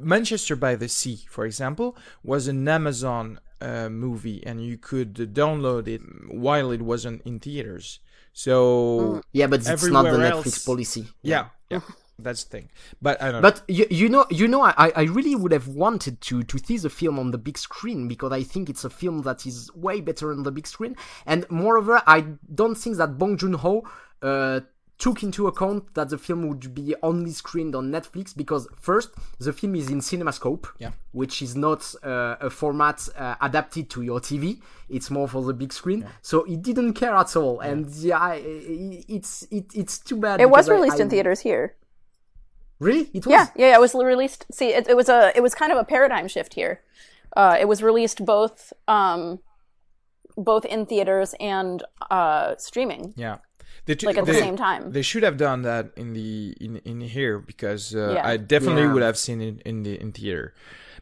[0.00, 5.86] manchester by the sea for example was an amazon uh, movie and you could download
[5.88, 6.00] it
[6.46, 8.00] while it wasn't in theaters
[8.32, 11.08] so Yeah, but it's not the Netflix else- policy.
[11.22, 11.80] yeah yeah
[12.18, 12.68] that's the thing
[13.00, 16.20] but i don't But you, you know, you know, I, I really would have wanted
[16.28, 19.22] to to see the film on the big screen because I think it's a film
[19.22, 20.94] that is way better on the big screen.
[21.26, 22.18] And moreover, I
[22.54, 23.82] don't think that Bong Joon Ho
[24.22, 24.60] uh,
[25.02, 29.52] took into account that the film would be only screened on Netflix because first, the
[29.52, 30.92] film is in CinemaScope, Yeah.
[31.10, 34.60] which is not uh, a format uh, adapted to your TV.
[34.88, 36.06] It's more for the big screen.
[36.22, 37.58] So it didn't care at all.
[37.58, 40.40] And yeah, it's it, it's too bad.
[40.40, 41.74] it was because I- released in theaters here.
[42.78, 43.10] Really?
[43.12, 43.32] It was.
[43.32, 44.46] Yeah, yeah, yeah, it was released.
[44.52, 46.80] See, it, it was a it was kind of a paradigm shift here.
[47.36, 49.40] Uh, it was released both um,
[50.36, 53.38] both in theaters and uh, streaming, yeah
[53.86, 54.92] They t- like at the same time.
[54.92, 58.26] They should have done that in the in in here because uh, Yeah.
[58.26, 58.92] I definitely Yeah.
[58.94, 60.54] would have seen it in the in theater.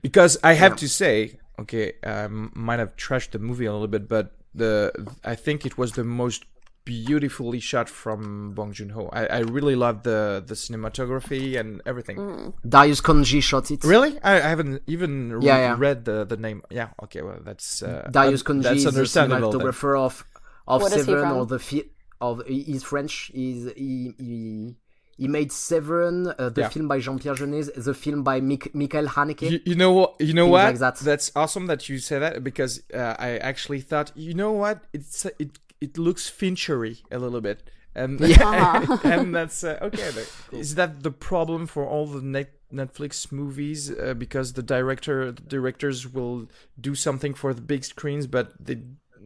[0.03, 3.89] Because I have to say, okay, I m- might have trashed the movie a little
[3.97, 4.93] bit, but the
[5.25, 6.45] I think it was the most
[6.87, 9.09] beautifully shot from Bong Joon Ho.
[9.13, 12.17] I, I really love the the cinematography and everything.
[12.17, 12.53] Mm.
[12.69, 13.85] Darius Khondji shot it.
[13.85, 15.77] Really, I, I haven't even re- Yeah, yeah.
[15.79, 16.63] read the the name.
[16.71, 19.53] Yeah, okay, well that's uh, Darius un- Khondji that's is the understandable.
[19.53, 19.61] then.
[19.61, 20.25] cinematographer of
[20.67, 21.89] of What is he Seven or the fi-
[22.21, 23.31] of he's French.
[23.35, 24.75] He's, he he
[25.17, 26.69] he made Seven, uh, the Yeah.
[26.71, 29.51] film by Jean-Pierre Jeunet, the film by Mik- Michael Haneke.
[29.51, 30.15] You, you know what?
[30.19, 30.65] You know what?
[30.65, 30.97] like that.
[30.97, 34.85] That's awesome that you say that because uh, I actually thought, you know what?
[34.93, 37.63] It's it it looks Finchery a little bit,
[37.95, 38.21] and
[39.05, 40.11] and that's uh, okay.
[40.53, 43.91] Is that the problem for all the net Netflix movies?
[43.91, 46.49] Uh, because the director the directors will
[46.81, 48.79] do something for the big screens, but they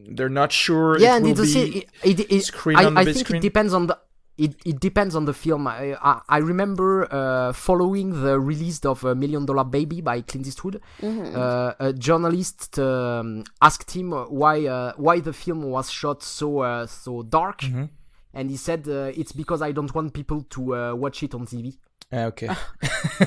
[0.09, 0.97] they're not sure.
[0.99, 3.05] yeah, it and will it's be a, it, it, it, screen I, on the I
[3.05, 3.39] big think screen?
[3.39, 3.97] it depends on the.
[4.37, 5.65] It, it depends on the film.
[5.65, 10.45] I, I, I remember uh, following the release of a Million Dollar Baby by Clint
[10.45, 10.81] Eastwood.
[11.01, 16.85] Uh, a journalist um, asked him why uh, why the film was shot so uh,
[16.85, 17.85] so dark, Mm-hmm.
[18.33, 21.45] and he said uh, it's because I don't want people to uh, watch it on
[21.47, 21.77] TV.
[22.11, 22.47] Uh, okay.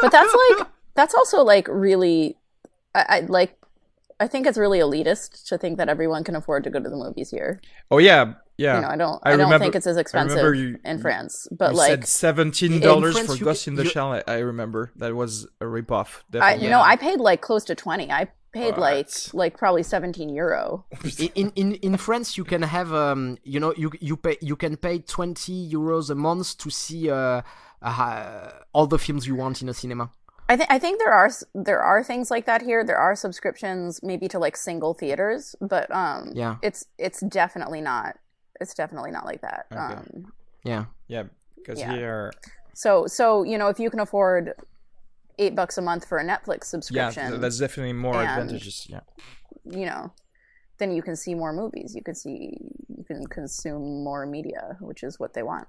[0.00, 2.36] but that's like that's also like really
[2.94, 3.56] I, I like
[4.22, 6.96] I think it's really elitist to think that everyone can afford to go to the
[6.96, 7.60] movies here.
[7.90, 8.76] Oh yeah, yeah.
[8.76, 11.48] You know, I don't I I, don't think it's as expensive you- in France.
[11.50, 14.12] But you like said seventeen dollars for you Ghost in the you- Shell.
[14.12, 16.08] I, I remember that was a ripoff.
[16.18, 16.68] I Definitely.
[16.68, 18.12] no, I paid like close to twenty.
[18.12, 20.84] I paid like that's- like probably seventeen euro.
[21.34, 24.76] in, in in France you can have um you know you you pay you can
[24.76, 27.42] pay 20 euros a month to see uh,
[27.82, 30.10] uh all the films you want in a cinema
[30.52, 32.84] I think I think there are there are things like that here.
[32.84, 36.56] There are subscriptions maybe to like single theaters, but um Yeah.
[36.62, 38.10] it's it's definitely not
[38.60, 39.66] it's definitely not like that.
[39.72, 39.80] Okay.
[39.94, 40.32] Um
[40.64, 41.24] yeah Yeah,
[41.56, 41.92] because Yeah.
[41.96, 42.32] here,
[42.74, 44.54] so so you know if you can afford
[45.38, 48.86] 8 bucks a month for a Netflix subscription, th- that's definitely more and- advantages.
[48.94, 49.00] Yeah,
[49.64, 50.12] you know,
[50.78, 51.94] then you can see more movies.
[51.96, 52.58] You can see
[52.98, 55.66] you can consume more media, which is what they want.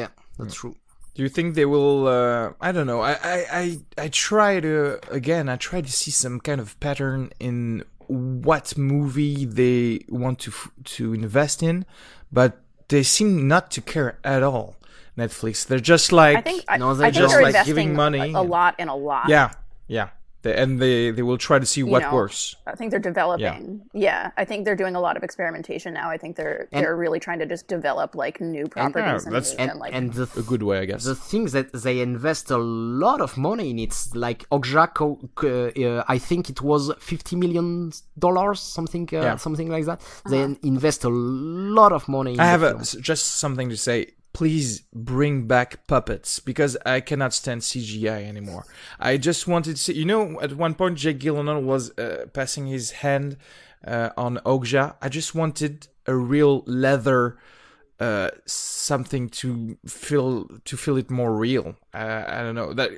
[0.00, 0.08] yeah
[0.38, 0.74] that's true
[1.14, 2.06] do you think they will?
[2.06, 3.00] Uh, I don't know.
[3.00, 5.48] I, I, I, I try to again.
[5.48, 10.52] I try to see some kind of pattern in what movie they want to
[10.96, 11.84] to invest in,
[12.32, 12.58] but
[12.88, 14.76] they seem not to care at all.
[15.18, 15.66] Netflix.
[15.66, 18.36] They're just like I think No, they're think just, they're like, investing giving money a,
[18.36, 19.28] a and- lot in a lot.
[19.28, 19.50] yeah,
[19.86, 20.10] yeah.
[20.42, 22.56] They, and they they will try to see what know, works.
[22.66, 23.82] I think they're developing.
[23.92, 24.30] Yeah.
[24.38, 26.08] I think they're doing a lot of experimentation now.
[26.10, 29.54] I think they're And- they're really trying to just develop like new properties and, that's-
[29.54, 31.04] and, and like and the A good way, I guess.
[31.04, 35.68] the things that they invest a lot of money in it's like Okja co- co-
[35.68, 39.36] uh, I think it was 50 million dollars something uh, Yeah.
[39.36, 43.24] something like that they invest a lot of money in I the have a, just
[43.38, 43.98] something to say.
[44.32, 48.64] Please bring back puppets because I cannot stand CGI anymore.
[48.98, 49.94] I just wanted to see.
[49.94, 53.36] You know, at one point, Jake Gyllenhaal was uh, passing his hand
[53.86, 54.94] uh, on Okja.
[55.02, 57.38] I just wanted a real leather
[57.98, 61.76] uh, something to feel to feel it more real.
[61.92, 62.90] Uh, I don't know that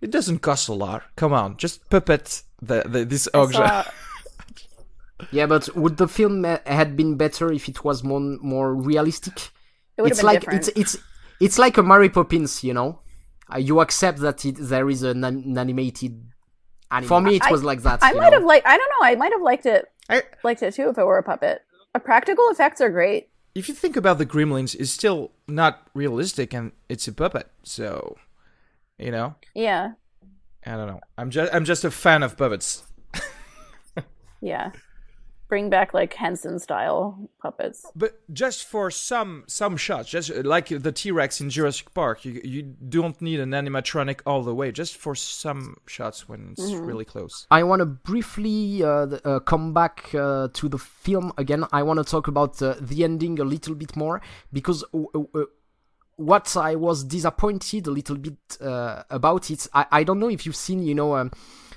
[0.00, 1.02] it doesn't cost a lot.
[1.16, 3.52] Come on, just puppet the, the this I Okja.
[3.52, 3.90] saw-
[5.32, 9.50] yeah but would the film had been better if it was more more realistic
[9.96, 10.68] it would have been like different.
[10.68, 11.04] it's it's
[11.40, 13.00] it's like a Mary Poppins, you know.
[13.52, 16.22] Uh, you accept that it, there is an, an animated.
[17.06, 18.00] For me, it I- was like that.
[18.02, 18.36] I might know?
[18.38, 20.98] have liked I don't know, I might have liked it I, liked it too if
[20.98, 21.62] it were a puppet.
[21.94, 23.28] Uh, practical effects are great.
[23.54, 27.48] if you think about the Gremlins, it's still not realistic and it's a puppet.
[27.62, 28.16] So,
[28.98, 29.92] you know, Yeah.
[30.66, 31.00] I don't know.
[31.18, 32.82] I'm just I'm just a fan of puppets.
[34.40, 34.72] Yeah.
[35.48, 37.84] Bring back like Henson style puppets.
[37.94, 42.40] But just for some some shots, just like the T Rex in Jurassic Park, you
[42.42, 44.72] you don't need an animatronic all the way.
[44.72, 47.46] Just for some shots when it's really close.
[47.50, 51.64] I want to briefly uh, th- uh, come back uh, to the film again.
[51.72, 54.22] I want to talk about uh, the ending a little bit more
[54.52, 55.44] because uh, uh,
[56.16, 59.66] what I was disappointed a little bit uh, about it.
[59.74, 61.30] I, I don't know if you've seen, you know, um,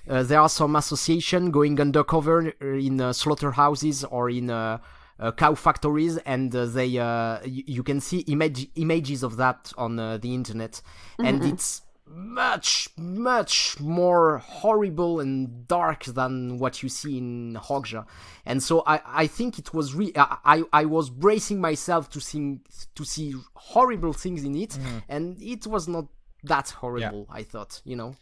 [0.09, 4.77] uh, there are some association going undercover uh, in uh, slaughterhouses or in uh,
[5.19, 9.73] uh, cow factories, and uh, they uh, you, you can see image images of that
[9.77, 10.81] on uh, the internet,
[11.19, 18.05] and it's much much more horrible and dark than what you see in Okja.
[18.45, 22.21] And so I, I think it was re- I, I I was bracing myself to
[22.21, 22.59] see
[22.95, 24.77] to see horrible things in it
[25.09, 26.05] and it was not
[26.43, 28.15] that horrible I thought, you know.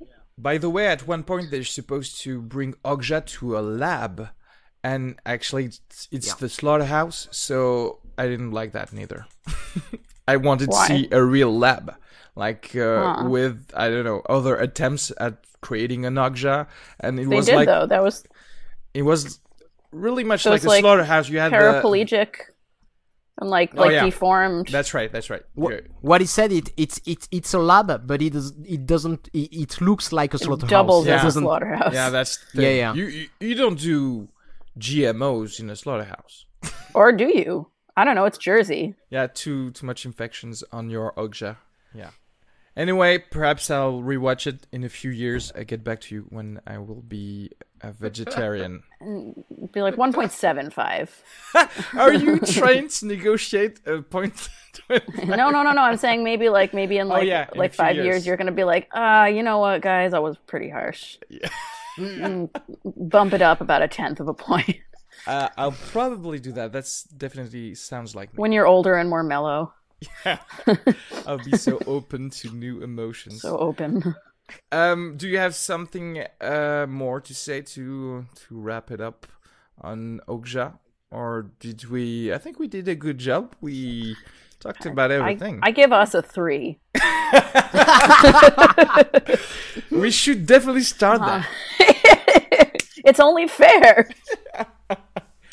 [0.00, 0.18] Yeah.
[0.38, 4.28] By the way, at one point they're supposed to bring Okja to a lab,
[4.82, 6.34] and actually it's, it's Yeah.
[6.38, 7.28] the slaughterhouse.
[7.30, 9.26] So I didn't like that neither.
[10.28, 10.86] I wanted Why?
[10.88, 11.94] to see a real lab,
[12.36, 13.28] like uh, Huh.
[13.28, 16.66] with I don't know other attempts at creating an Okja,
[17.00, 17.86] and it They was did like though.
[17.86, 18.24] That was
[18.94, 19.40] it was
[19.92, 21.28] really much So like the like slaughterhouse.
[21.28, 22.34] You had the, Paraplegic
[23.40, 24.04] and like Oh, like yeah.
[24.04, 24.68] deformed.
[24.68, 25.10] That's right.
[25.12, 25.42] That's right.
[25.54, 25.80] Wha- Yeah.
[26.02, 29.48] What he said, it it's it's it's a lab, but it does it doesn't it,
[29.52, 30.70] it looks like a slaughterhouse.
[30.70, 31.92] doubles It as a slaughterhouse.
[31.94, 32.94] Yeah, that's the Yeah, yeah.
[32.94, 34.28] You, you you don't do
[34.78, 36.46] GMOs in a slaughterhouse.
[36.94, 37.68] Or do you?
[37.96, 38.24] I don't know.
[38.24, 38.94] It's Jersey.
[39.10, 41.56] Yeah, too too much infections on your Okja.
[41.94, 42.10] Yeah.
[42.76, 45.52] Anyway, perhaps I'll rewatch it in a few years.
[45.56, 47.50] I get back to you when I will be
[47.82, 48.82] a vegetarian.
[49.72, 51.08] Be like 1.75.
[51.98, 54.48] Are you trying to negotiate a point?
[54.90, 55.82] no, no, no, no.
[55.82, 58.06] I'm saying maybe like maybe in like Oh, yeah, like five years.
[58.06, 58.26] years.
[58.26, 61.18] you're gonna be like, ah, you know what, guys, I was pretty harsh.
[61.98, 62.48] Mm,
[62.84, 64.76] Bump it up about a tenth of a point
[65.26, 66.72] uh, I'll probably do that.
[66.72, 68.38] That's definitely sounds like me.
[68.40, 69.72] when you're older and more mellow.
[70.24, 70.38] Yeah,
[71.26, 73.42] I'll be so open to new emotions.
[73.42, 74.14] So open.
[74.72, 79.26] Um, do you have something uh, more to say to to wrap it up
[79.80, 80.78] on Okja,
[81.10, 82.32] or did we?
[82.32, 83.54] I think we did a good job.
[83.60, 84.16] We
[84.60, 85.60] talked about everything.
[85.62, 86.78] I give us a three.
[89.90, 91.46] we should definitely start that.
[93.02, 94.10] It's only fair.
[94.54, 94.64] yeah.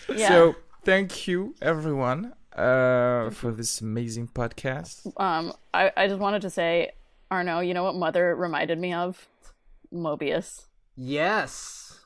[0.28, 5.06] So thank you everyone uh, for this amazing podcast.
[5.18, 6.92] um, I, I just wanted to say,
[7.32, 9.28] Arnaud, you know what Mother reminded me of?
[9.94, 10.66] Moebius.
[10.96, 12.00] Yes,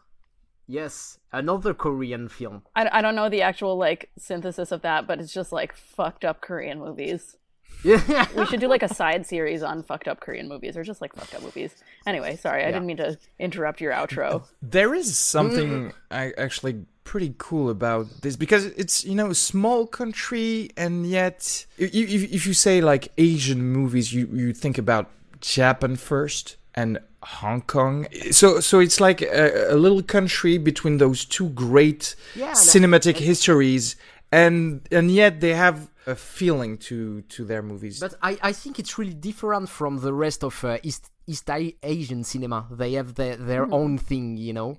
[0.68, 2.64] yes, another Korean film.
[2.76, 6.26] I, I don't know the actual like synthesis of that, but it's just like fucked
[6.26, 7.38] up Korean movies.
[7.84, 11.02] Yeah, We should do like a side series on fucked up Korean movies or just
[11.02, 11.76] like fucked up movies.
[12.06, 14.44] Anyway, sorry, I didn't mean to interrupt your outro.
[14.62, 19.88] There is something I actually pretty cool about this because it's you know a small
[19.88, 25.10] country and yet if, if, if you say like Asian movies you you think about
[25.42, 31.26] Japan first and Hong Kong so so it's like a, a little country between those
[31.26, 33.96] two great Yeah, cinematic histories
[34.32, 38.80] and and yet they have a feeling to to their movies but I, I think
[38.80, 41.50] it's really different from the rest of uh, East East
[41.84, 42.68] Asian cinema.
[42.72, 44.78] They have their their own thing, you know.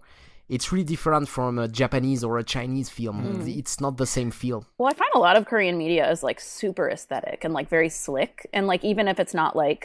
[0.55, 3.19] It's really different from a Japanese or a Chinese film.
[3.63, 4.61] It's not the same feel.
[4.79, 7.89] Well, I find a lot of Korean media is like super aesthetic and like very
[8.05, 8.35] slick.
[8.53, 9.83] And like even if it's not like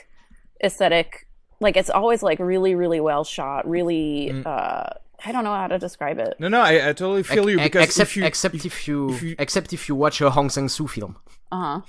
[0.64, 1.28] aesthetic,
[1.66, 4.90] like it's always like really, really well shot, really uh
[5.26, 6.34] I don't know how to describe it.
[6.44, 9.24] no no I, I totally feel you because except if you, except if, you, if
[9.24, 11.14] you- except if you watch a Hong Sang-soo film.
[11.52, 11.82] Uh-huh.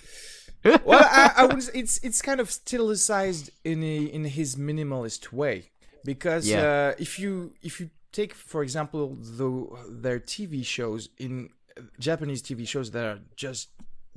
[0.85, 1.63] well, I, I would.
[1.75, 5.57] It's it's kind of stylized in a, in his minimalist way
[6.05, 6.63] because Yeah.
[6.93, 12.43] uh, if you if you take for example the their TV shows in uh, Japanese
[12.43, 13.69] TV shows that are just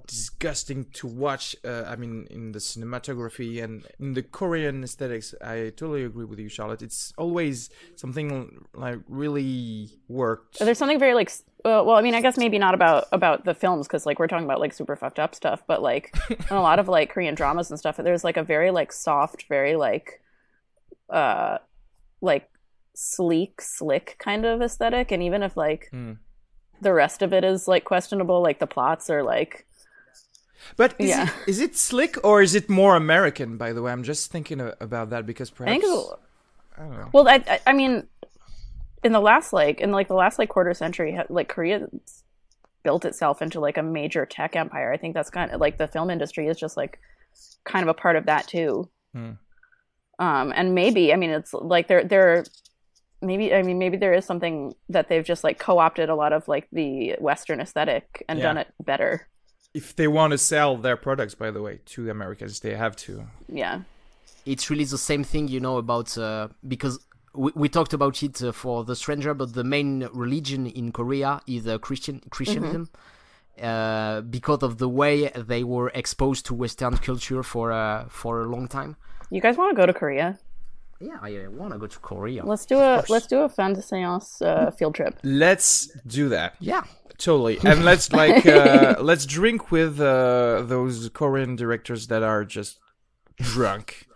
[0.08, 1.56] disgusting to watch.
[1.64, 6.40] Uh, I mean, in the cinematography and in the Korean aesthetics, I totally agree with
[6.40, 6.82] you, Charlotte.
[6.82, 10.60] It's always something like really worked.
[10.60, 11.32] There's something very like
[11.64, 14.46] well, I mean, I guess maybe not about about the films because like we're talking
[14.46, 17.70] about like super fucked up stuff, but like in a lot of like Korean dramas
[17.70, 20.22] and stuff, there's like a very like soft, very like
[21.10, 21.58] uh
[22.22, 22.50] like
[22.96, 26.14] sleek, slick kind of aesthetic, and even if like Hmm.
[26.82, 29.66] the rest of it is like questionable, like the plots are like
[30.78, 31.24] But is, Yeah.
[31.24, 33.58] it, is it slick or is it more American?
[33.58, 35.84] By the way, I'm just thinking about that because I perhaps think
[36.78, 37.10] I don't know.
[37.14, 38.08] well, I, I I mean,
[39.04, 41.88] in the last like in like the last like quarter century, like Korea
[42.84, 44.92] built itself into like a major tech empire.
[44.94, 47.00] I think that's kind of like the film industry is just like
[47.64, 48.90] kind of a part of that too.
[49.14, 49.32] Hmm.
[50.20, 52.44] Um, and maybe I mean it's like there there
[53.22, 56.48] maybe I mean maybe there is something that they've just like co-opted a lot of
[56.48, 58.44] like the Western aesthetic and Yeah.
[58.48, 59.28] done it better.
[59.74, 63.12] if they want to sell their products, by the way, to Americans, they have to.
[63.48, 63.82] Yeah.
[64.46, 66.96] it's really the same thing you know about uh, because
[67.44, 69.92] we, we talked about it uh, for the stranger but the main
[70.26, 72.84] religion in korea is uh, christian christianism
[73.62, 75.16] uh, because of the way
[75.52, 78.96] they were exposed to western culture for uh, for a long time
[79.30, 80.28] You guys want to go to Korea?
[81.02, 83.74] Yeah i uh, want to go to korea Let's do a let's do a fan
[83.74, 85.14] de séance uh, field trip.
[85.24, 86.54] Let's do that.
[86.60, 86.84] yeah
[87.18, 92.80] Totally, and let's like uh, let's drink with uh, those Korean directors that are just
[93.38, 94.08] drunk,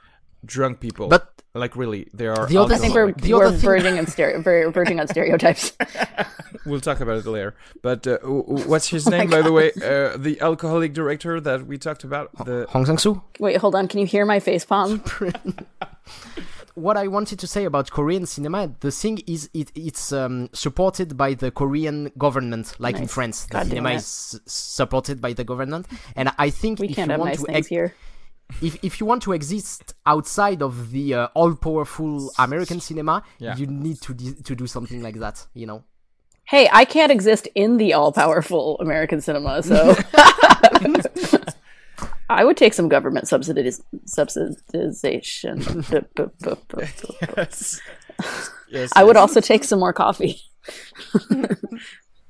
[0.43, 1.07] drunk people.
[1.07, 2.47] But- like really, they are.
[2.47, 5.07] The other I think we're The we're other thing- verging on stereo, very verging on
[5.07, 5.71] stereotypes.
[6.65, 7.53] We'll talk about it later.
[7.83, 9.67] But uh, w- w- what's Oh his name, by the way?
[9.75, 12.27] Uh, the alcoholic director that we talked about.
[12.45, 13.87] The hong sang-soo Wait, hold on.
[13.87, 15.01] Can you hear my face palm?
[16.75, 21.15] What I wanted to say about Korean cinema, the thing is, it, it's um, supported
[21.17, 23.45] by the Korean government, like in France.
[23.45, 23.95] The God damn cinema it.
[23.95, 27.39] is supported by the government, and I think We if can't you have want nice
[27.39, 27.95] to things ex- here.
[28.61, 33.55] if if you want to exist outside of the uh, all-powerful American cinema, Yeah.
[33.57, 35.47] you need to di- to do something like that.
[35.53, 35.83] You know.
[36.47, 39.95] Hey, I can't exist in the all-powerful American cinema, so
[42.29, 45.61] I would take some government subsidies, subsidization.
[47.37, 47.81] yes.
[48.69, 48.91] yes.
[48.95, 49.21] I would yes.
[49.21, 50.41] also take some more coffee.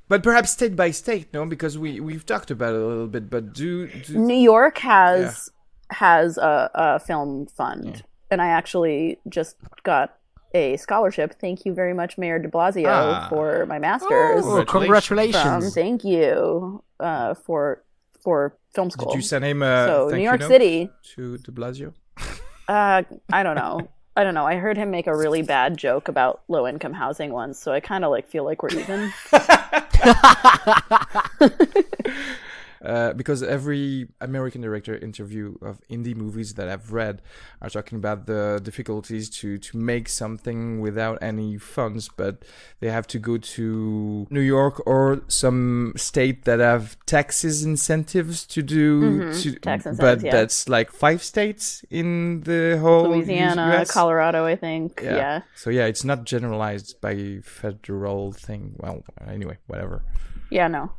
[0.08, 3.28] But perhaps state by state, no, because we we've talked about it a little bit.
[3.28, 5.50] But do, do New York has
[5.90, 10.16] has a, a film fund, and I actually just got
[10.54, 11.34] a scholarship.
[11.40, 13.26] Thank you very much, Mayor De Blasio, Ah.
[13.28, 14.44] for my master's.
[14.44, 15.74] Oh, From, congratulations.
[15.74, 17.82] thank you uh, for
[18.22, 19.10] for film school.
[19.10, 20.90] did you send him a so thank New York City.
[21.14, 21.92] to De Blasio?
[22.68, 23.88] Uh, I don't know.
[24.16, 24.44] I don't know.
[24.44, 27.78] I heard him make a really bad joke about low income housing once, so I
[27.78, 29.12] kind of like feel like we're even.
[32.86, 37.20] Uh, because every American director interview of indie movies that I've read
[37.60, 42.44] are talking about the difficulties to to make something without any funds, but
[42.78, 48.62] they have to go to New York or some state that have taxes incentives to
[48.62, 50.30] do to, Tax but incentives, yeah.
[50.30, 53.90] that's like five states in the whole Louisiana, US.
[53.90, 55.00] Colorado, I think.
[55.02, 55.42] Yeah.
[55.56, 58.76] So yeah, it's not generalized by federal thing.
[58.76, 60.04] Well, anyway, whatever.
[60.50, 60.92] Yeah, no.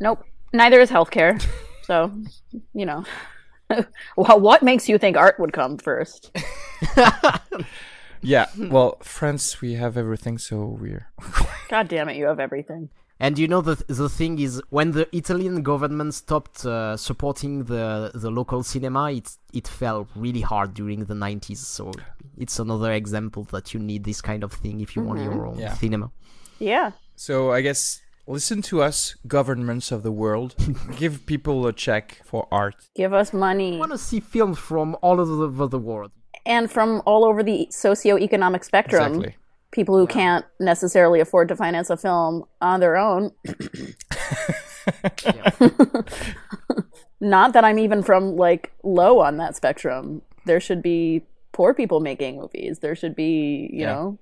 [0.00, 0.24] Nope.
[0.56, 1.44] Neither is healthcare.
[1.82, 2.10] So,
[2.74, 3.04] you know.
[4.16, 6.30] well, what makes you think art would come first?
[8.22, 11.06] Yeah, well, France, we have everything, so we're.
[11.68, 12.88] God damn it, you have everything.
[13.20, 18.10] And you know the the thing is when the Italian government stopped uh, supporting the
[18.14, 21.58] the local cinema, it it fell really hard during the 90s.
[21.58, 21.92] So
[22.36, 25.58] it's another example that you need this kind of thing if you want your own
[25.58, 25.74] Yeah.
[25.74, 26.10] cinema.
[26.58, 26.90] Yeah.
[27.14, 30.54] So I guess listen to us, governments of the world.
[30.96, 32.76] Give people a check for art.
[32.94, 33.76] Give us money.
[33.76, 36.12] I want to see films from all over the world.
[36.44, 39.14] And from all over the socioeconomic spectrum.
[39.16, 39.36] Exactly.
[39.72, 43.32] People who can't necessarily afford to finance a film on their own.
[47.20, 50.22] Not that I'm even from like low on that spectrum.
[50.44, 51.22] There should be
[51.52, 52.78] poor people making movies.
[52.78, 53.92] There should be, you Yeah.
[53.94, 54.18] know,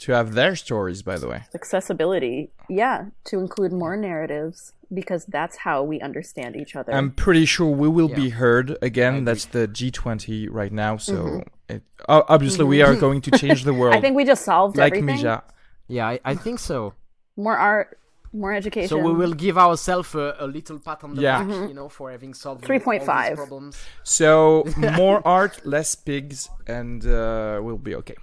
[0.00, 1.42] To have their stories, by the way.
[1.54, 2.50] accessibility.
[2.68, 6.92] Yeah, to include more narratives because that's how we understand each other.
[6.92, 9.24] I'm pretty sure we will be heard again.
[9.24, 10.96] That's the G20 right now.
[10.96, 13.92] So it, o- obviously, we are going to change the world.
[13.94, 13.98] Mm-hmm.
[13.98, 15.24] I think we just solved like everything.
[15.24, 15.42] Mija.
[15.88, 16.94] Yeah, I, I think so.
[17.36, 17.98] More art,
[18.32, 18.88] more education.
[18.88, 21.42] So we will give ourselves a, a little pat on the Yeah.
[21.44, 23.28] back, you know, for having solved all 3.5.
[23.28, 23.76] these problems.
[24.02, 28.16] So more art, less pigs, and uh, we'll be okay.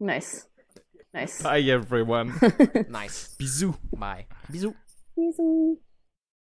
[0.00, 0.46] Nice.
[1.12, 1.42] Nice.
[1.42, 2.32] Bye, everyone.
[2.88, 3.34] Nice.
[3.38, 3.74] Bisous.
[3.96, 4.26] Bye.
[4.50, 4.74] Bisous.
[5.18, 5.76] Easy.